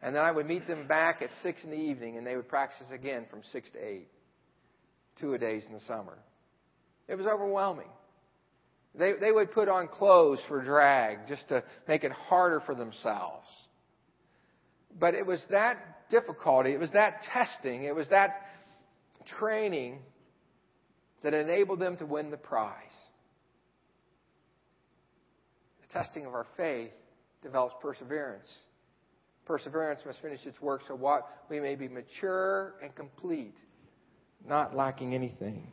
And 0.03 0.15
then 0.15 0.23
I 0.23 0.31
would 0.31 0.47
meet 0.47 0.67
them 0.67 0.87
back 0.87 1.23
at 1.23 1.31
6 1.43 1.65
in 1.65 1.71
the 1.71 1.77
evening 1.77 2.17
and 2.17 2.27
they 2.27 2.37
would 2.37 2.49
practice 2.49 2.87
again 2.93 3.27
from 3.31 3.43
6 3.43 3.71
to 3.71 3.79
8. 3.79 4.09
Two 5.21 5.35
a 5.35 5.39
days 5.39 5.65
in 5.67 5.73
the 5.73 5.81
summer. 5.81 6.19
It 7.09 7.17
was 7.17 7.27
overwhelming. 7.27 7.89
They, 8.95 9.13
they 9.21 9.33
would 9.33 9.51
put 9.51 9.69
on 9.69 9.89
clothes 9.89 10.41
for 10.47 10.63
drag 10.63 11.27
just 11.27 11.49
to 11.49 11.65
make 11.89 12.05
it 12.05 12.13
harder 12.13 12.61
for 12.61 12.75
themselves. 12.75 13.47
But 14.99 15.15
it 15.15 15.27
was 15.27 15.43
that 15.51 15.77
difficulty, 16.11 16.73
it 16.73 16.79
was 16.79 16.93
that 16.93 17.23
testing, 17.33 17.85
it 17.85 17.95
was 17.95 18.09
that 18.11 18.31
training 19.39 19.99
that 21.23 21.35
enabled 21.35 21.81
them 21.81 21.97
to 21.97 22.07
win 22.07 22.31
the 22.31 22.37
prize. 22.37 22.75
Testing 25.95 26.27
of 26.27 26.35
our 26.35 26.47
faith 26.57 26.91
develops 27.41 27.77
perseverance. 27.81 28.53
Perseverance 29.47 30.01
must 30.05 30.21
finish 30.21 30.45
its 30.45 30.61
work 30.61 30.81
so 30.89 30.97
what 30.97 31.23
we 31.49 31.61
may 31.61 31.77
be 31.77 31.87
mature 31.87 32.75
and 32.83 32.93
complete, 32.97 33.55
not 34.45 34.75
lacking 34.75 35.15
anything. 35.15 35.71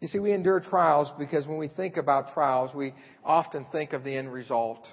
You 0.00 0.06
see, 0.06 0.20
we 0.20 0.32
endure 0.32 0.60
trials 0.60 1.10
because 1.18 1.48
when 1.48 1.58
we 1.58 1.66
think 1.66 1.96
about 1.96 2.32
trials, 2.32 2.72
we 2.72 2.94
often 3.24 3.66
think 3.72 3.92
of 3.92 4.04
the 4.04 4.16
end 4.16 4.32
result. 4.32 4.86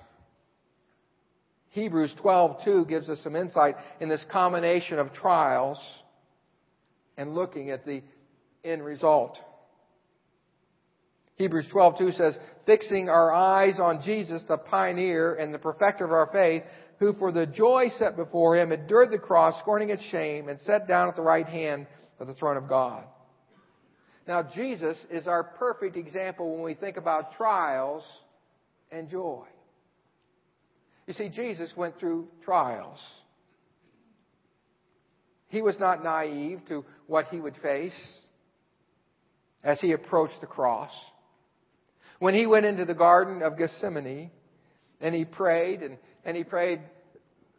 Hebrews 1.70 2.15
12:2 2.15 2.89
gives 2.89 3.08
us 3.08 3.20
some 3.22 3.36
insight 3.36 3.76
in 4.00 4.10
this 4.10 4.26
combination 4.32 4.98
of 4.98 5.13
trials 5.13 5.80
and 7.17 7.36
looking 7.36 7.70
at 7.70 7.86
the 7.86 8.02
end 8.63 8.84
result. 8.84 9.39
Hebrews 11.36 11.67
12:2 11.70 12.12
says, 12.13 12.39
"Fixing 12.65 13.10
our 13.10 13.32
eyes 13.32 13.80
on 13.80 14.02
Jesus, 14.02 14.43
the 14.46 14.58
pioneer 14.58 15.36
and 15.36 15.54
the 15.54 15.60
perfecter 15.60 16.04
of 16.04 16.12
our 16.12 16.28
faith, 16.28 16.63
who 16.98 17.13
for 17.13 17.32
the 17.32 17.46
joy 17.46 17.89
set 17.89 18.15
before 18.15 18.56
him 18.56 18.72
endured 18.72 19.12
the 19.12 19.20
cross, 19.20 19.60
scorning 19.60 19.89
its 19.89 20.02
shame, 20.04 20.50
and 20.50 20.60
sat 20.60 20.88
down 20.88 21.08
at 21.08 21.15
the 21.15 21.22
right 21.22 21.48
hand 21.48 21.86
of 22.20 22.28
the 22.28 22.34
throne 22.34 22.58
of 22.58 22.67
God." 22.67 23.04
Now, 24.28 24.43
Jesus 24.43 25.06
is 25.06 25.28
our 25.28 25.43
perfect 25.43 25.96
example 25.96 26.52
when 26.52 26.63
we 26.63 26.74
think 26.74 26.98
about 26.98 27.34
trials 27.34 28.04
and 28.91 29.08
joy. 29.08 29.46
You 31.06 31.13
see, 31.13 31.30
Jesus 31.30 31.78
went 31.78 31.98
through 31.98 32.28
trials. 32.41 33.02
He 35.50 35.62
was 35.62 35.80
not 35.80 36.04
naive 36.04 36.65
to 36.65 36.84
what 37.06 37.28
he 37.28 37.39
would 37.39 37.56
face 37.58 38.22
as 39.63 39.80
he 39.80 39.91
approached 39.91 40.39
the 40.41 40.48
cross. 40.48 40.91
When 42.20 42.34
he 42.34 42.46
went 42.46 42.65
into 42.65 42.86
the 42.86 42.96
Garden 42.96 43.41
of 43.41 43.58
Gethsemane 43.58 44.32
and 45.02 45.15
he 45.15 45.26
prayed, 45.26 45.82
and, 45.82 45.98
and 46.26 46.36
he 46.36 46.43
prayed, 46.43 46.82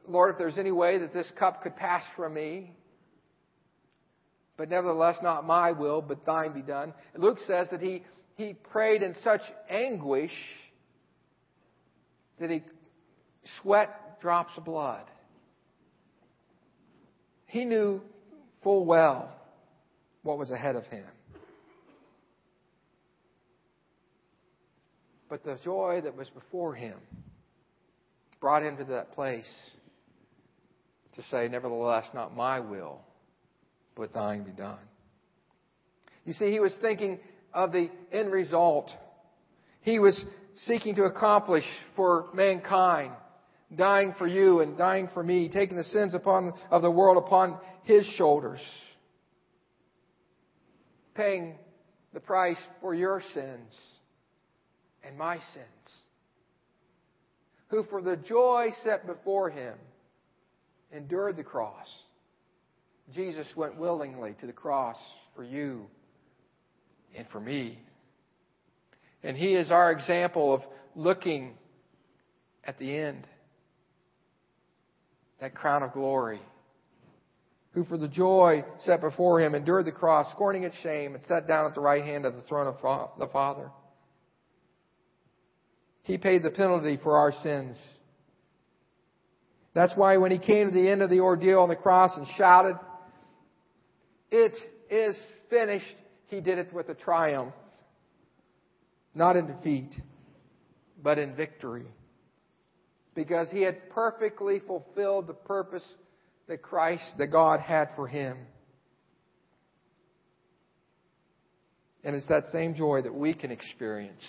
Lord, 0.06 0.32
if 0.32 0.38
there's 0.38 0.58
any 0.58 0.72
way 0.72 0.98
that 0.98 1.12
this 1.12 1.30
cup 1.38 1.62
could 1.62 1.76
pass 1.76 2.02
from 2.16 2.34
me, 2.34 2.72
but 4.56 4.68
nevertheless, 4.68 5.16
not 5.22 5.46
my 5.46 5.70
will, 5.70 6.02
but 6.02 6.26
thine 6.26 6.52
be 6.52 6.62
done. 6.62 6.92
Luke 7.14 7.38
says 7.46 7.68
that 7.70 7.80
he, 7.80 8.02
he 8.34 8.54
prayed 8.54 9.02
in 9.02 9.14
such 9.22 9.42
anguish 9.70 10.32
that 12.40 12.50
he 12.50 12.62
sweat 13.61 14.20
drops 14.20 14.52
of 14.56 14.64
blood. 14.64 15.04
He 17.46 17.64
knew 17.64 18.02
full 18.62 18.84
well 18.84 19.32
what 20.22 20.38
was 20.38 20.50
ahead 20.50 20.74
of 20.76 20.84
him. 20.87 21.06
But 25.28 25.44
the 25.44 25.58
joy 25.62 26.00
that 26.04 26.16
was 26.16 26.30
before 26.30 26.74
him 26.74 26.98
brought 28.40 28.62
him 28.62 28.76
to 28.78 28.84
that 28.84 29.12
place 29.12 29.48
to 31.16 31.22
say, 31.24 31.48
Nevertheless, 31.48 32.06
not 32.14 32.34
my 32.34 32.60
will, 32.60 33.00
but 33.94 34.14
thine 34.14 34.44
be 34.44 34.52
done. 34.52 34.78
You 36.24 36.32
see, 36.32 36.50
he 36.50 36.60
was 36.60 36.74
thinking 36.80 37.18
of 37.52 37.72
the 37.72 37.90
end 38.12 38.32
result. 38.32 38.90
He 39.82 39.98
was 39.98 40.22
seeking 40.66 40.94
to 40.96 41.04
accomplish 41.04 41.64
for 41.96 42.28
mankind, 42.32 43.12
dying 43.74 44.14
for 44.18 44.26
you 44.26 44.60
and 44.60 44.78
dying 44.78 45.08
for 45.12 45.22
me, 45.22 45.48
taking 45.48 45.76
the 45.76 45.84
sins 45.84 46.14
upon, 46.14 46.52
of 46.70 46.82
the 46.82 46.90
world 46.90 47.22
upon 47.22 47.58
his 47.84 48.06
shoulders, 48.16 48.60
paying 51.14 51.56
the 52.12 52.20
price 52.20 52.58
for 52.80 52.94
your 52.94 53.22
sins 53.34 53.72
and 55.09 55.18
my 55.18 55.38
sins, 55.38 55.66
who 57.68 57.83
for 57.90 58.01
the 58.01 58.16
joy 58.16 58.68
set 58.85 59.07
before 59.07 59.51
him 59.51 59.75
endured 60.92 61.37
the 61.37 61.44
cross 61.44 61.88
Jesus 63.12 63.51
went 63.57 63.77
willingly 63.77 64.35
to 64.40 64.47
the 64.47 64.53
cross 64.53 64.99
for 65.35 65.42
you 65.42 65.87
and 67.16 67.27
for 67.29 67.40
me. 67.40 67.79
And 69.23 69.37
He 69.37 69.55
is 69.55 69.71
our 69.71 69.90
example 69.90 70.55
of 70.55 70.62
looking 70.94 71.55
at 72.64 72.79
the 72.79 72.94
end. 72.97 73.27
That 75.40 75.55
crown 75.55 75.83
of 75.83 75.92
glory. 75.92 76.40
Who 77.73 77.85
for 77.85 77.97
the 77.97 78.09
joy 78.09 78.64
set 78.81 79.01
before 79.01 79.40
Him 79.40 79.55
endured 79.55 79.87
the 79.87 79.92
cross, 79.92 80.31
scorning 80.33 80.64
its 80.64 80.77
shame, 80.83 81.14
and 81.14 81.25
sat 81.25 81.47
down 81.47 81.66
at 81.66 81.75
the 81.75 81.81
right 81.81 82.05
hand 82.05 82.27
of 82.27 82.35
the 82.35 82.42
throne 82.42 82.66
of 82.66 82.77
the 83.18 83.29
Father. 83.29 83.71
He 86.09 86.16
paid 86.16 86.42
the 86.42 86.51
penalty 86.51 86.99
for 87.03 87.18
our 87.18 87.33
sins. 87.42 87.77
That's 89.75 89.92
why 89.94 90.16
when 90.16 90.31
he 90.31 90.38
came 90.38 90.68
to 90.68 90.75
the 90.75 90.88
end 90.88 91.03
of 91.03 91.11
the 91.11 91.21
ordeal 91.21 91.61
on 91.61 91.68
the 91.68 91.77
cross 91.77 92.16
and 92.16 92.27
shouted, 92.38 92.77
it 94.31 94.55
is 94.90 95.14
finished. 95.51 95.94
He 96.29 96.40
did 96.40 96.57
it 96.57 96.73
with 96.73 96.88
a 96.88 96.94
triumph. 96.94 97.53
Not 99.14 99.37
in 99.37 99.49
defeat, 99.49 99.94
but 101.03 101.18
in 101.18 101.37
victory. 101.37 101.85
Because 103.14 103.51
he 103.51 103.61
had 103.61 103.90
perfectly 103.90 104.61
fulfilled 104.61 105.27
the 105.27 105.35
purpose 105.35 105.85
that 106.47 106.62
Christ, 106.62 107.05
that 107.18 107.27
God 107.27 107.61
had 107.61 107.90
for 107.94 108.07
him. 108.07 108.38
And 112.03 112.16
it's 112.16 112.29
that 112.29 112.44
same 112.51 112.75
joy 112.75 113.03
that 113.03 113.14
we 113.14 113.35
can 113.35 113.51
experience. 113.51 114.25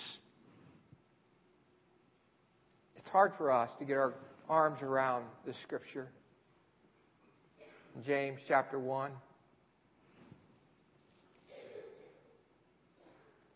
It's 3.10 3.14
hard 3.16 3.32
for 3.36 3.50
us 3.50 3.68
to 3.80 3.84
get 3.84 3.94
our 3.94 4.14
arms 4.48 4.82
around 4.82 5.24
the 5.44 5.52
scripture. 5.64 6.06
James 8.06 8.38
chapter 8.46 8.78
1. 8.78 9.10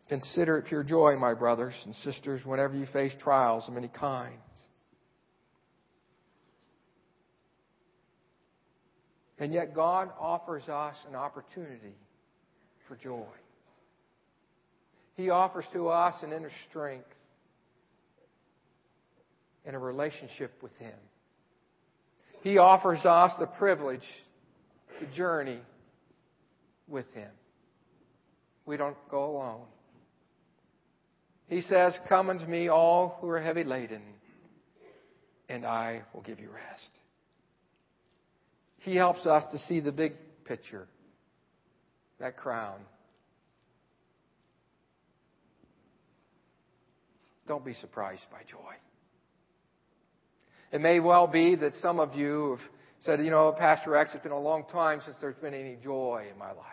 Consider 0.08 0.58
it 0.58 0.66
pure 0.66 0.82
joy, 0.82 1.14
my 1.20 1.34
brothers 1.34 1.74
and 1.84 1.94
sisters, 1.94 2.44
whenever 2.44 2.74
you 2.74 2.86
face 2.92 3.12
trials 3.22 3.62
of 3.68 3.74
many 3.74 3.86
kinds. 3.86 4.32
And 9.38 9.54
yet, 9.54 9.72
God 9.72 10.10
offers 10.18 10.68
us 10.68 10.96
an 11.08 11.14
opportunity 11.14 11.94
for 12.88 12.96
joy. 12.96 13.22
He 15.14 15.30
offers 15.30 15.66
to 15.74 15.90
us 15.90 16.16
an 16.24 16.32
inner 16.32 16.50
strength 16.68 17.06
in 19.64 19.74
a 19.74 19.78
relationship 19.78 20.52
with 20.62 20.76
Him. 20.76 20.94
He 22.42 22.58
offers 22.58 23.00
us 23.04 23.32
the 23.38 23.46
privilege 23.46 24.04
to 25.00 25.06
journey 25.16 25.60
with 26.88 27.06
Him. 27.14 27.30
We 28.66 28.76
don't 28.76 28.96
go 29.10 29.36
alone. 29.36 29.66
He 31.46 31.60
says, 31.62 31.98
Come 32.08 32.30
unto 32.30 32.46
me, 32.46 32.68
all 32.68 33.18
who 33.20 33.28
are 33.28 33.40
heavy 33.40 33.64
laden, 33.64 34.02
and 35.48 35.64
I 35.64 36.02
will 36.12 36.22
give 36.22 36.40
you 36.40 36.48
rest. 36.48 36.90
He 38.78 38.96
helps 38.96 39.24
us 39.26 39.44
to 39.52 39.58
see 39.60 39.80
the 39.80 39.92
big 39.92 40.12
picture, 40.44 40.86
that 42.20 42.36
crown. 42.36 42.80
Don't 47.46 47.64
be 47.64 47.74
surprised 47.74 48.24
by 48.30 48.40
joy. 48.50 48.74
It 50.74 50.80
may 50.80 50.98
well 50.98 51.28
be 51.28 51.54
that 51.54 51.72
some 51.76 52.00
of 52.00 52.16
you 52.16 52.58
have 52.58 52.68
said, 52.98 53.24
you 53.24 53.30
know, 53.30 53.54
Pastor 53.56 53.94
X, 53.94 54.10
it's 54.12 54.24
been 54.24 54.32
a 54.32 54.38
long 54.38 54.64
time 54.72 55.00
since 55.04 55.16
there's 55.20 55.36
been 55.36 55.54
any 55.54 55.76
joy 55.80 56.26
in 56.28 56.36
my 56.36 56.48
life. 56.48 56.66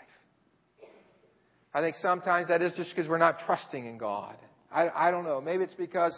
I 1.71 1.81
think 1.81 1.95
sometimes 2.01 2.47
that 2.47 2.63
is 2.63 2.73
just 2.73 2.89
because 2.89 3.07
we're 3.07 3.19
not 3.19 3.41
trusting 3.45 3.85
in 3.85 3.99
God. 3.99 4.35
I, 4.71 4.89
I 4.89 5.11
don't 5.11 5.23
know. 5.23 5.39
Maybe 5.39 5.63
it's 5.63 5.75
because 5.75 6.13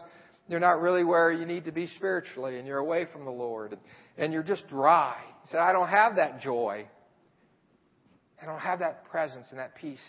you're 0.48 0.62
not 0.62 0.80
really 0.80 1.04
where 1.04 1.30
you 1.30 1.46
need 1.46 1.66
to 1.66 1.74
be 1.74 1.88
spiritually 1.88 2.58
and 2.58 2.66
you're 2.66 2.78
away 2.78 3.06
from 3.12 3.26
the 3.26 3.32
Lord 3.32 3.78
and 4.18 4.32
you're 4.32 4.44
just 4.44 4.66
dry. 4.70 5.18
You 5.44 5.50
said, 5.52 5.60
I 5.60 5.74
don't 5.74 5.90
have 5.90 6.16
that 6.16 6.40
joy. 6.40 6.88
I 8.42 8.46
don't 8.46 8.62
have 8.62 8.80
that 8.80 9.04
presence 9.12 9.48
and 9.50 9.60
that 9.60 9.76
peace 9.76 10.00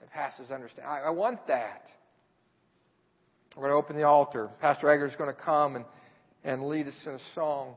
that 0.00 0.10
passes 0.10 0.50
understanding. 0.50 0.90
I, 0.90 1.08
I 1.08 1.10
want 1.10 1.46
that. 1.48 1.82
We're 3.56 3.68
going 3.68 3.72
to 3.72 3.76
open 3.76 3.96
the 3.96 4.04
altar. 4.04 4.48
Pastor 4.62 4.90
Egger 4.90 5.06
is 5.06 5.16
going 5.16 5.28
to 5.28 5.38
come 5.38 5.76
and, 5.76 5.84
and 6.44 6.66
lead 6.68 6.88
us 6.88 6.94
in 7.06 7.12
a 7.12 7.20
song. 7.34 7.74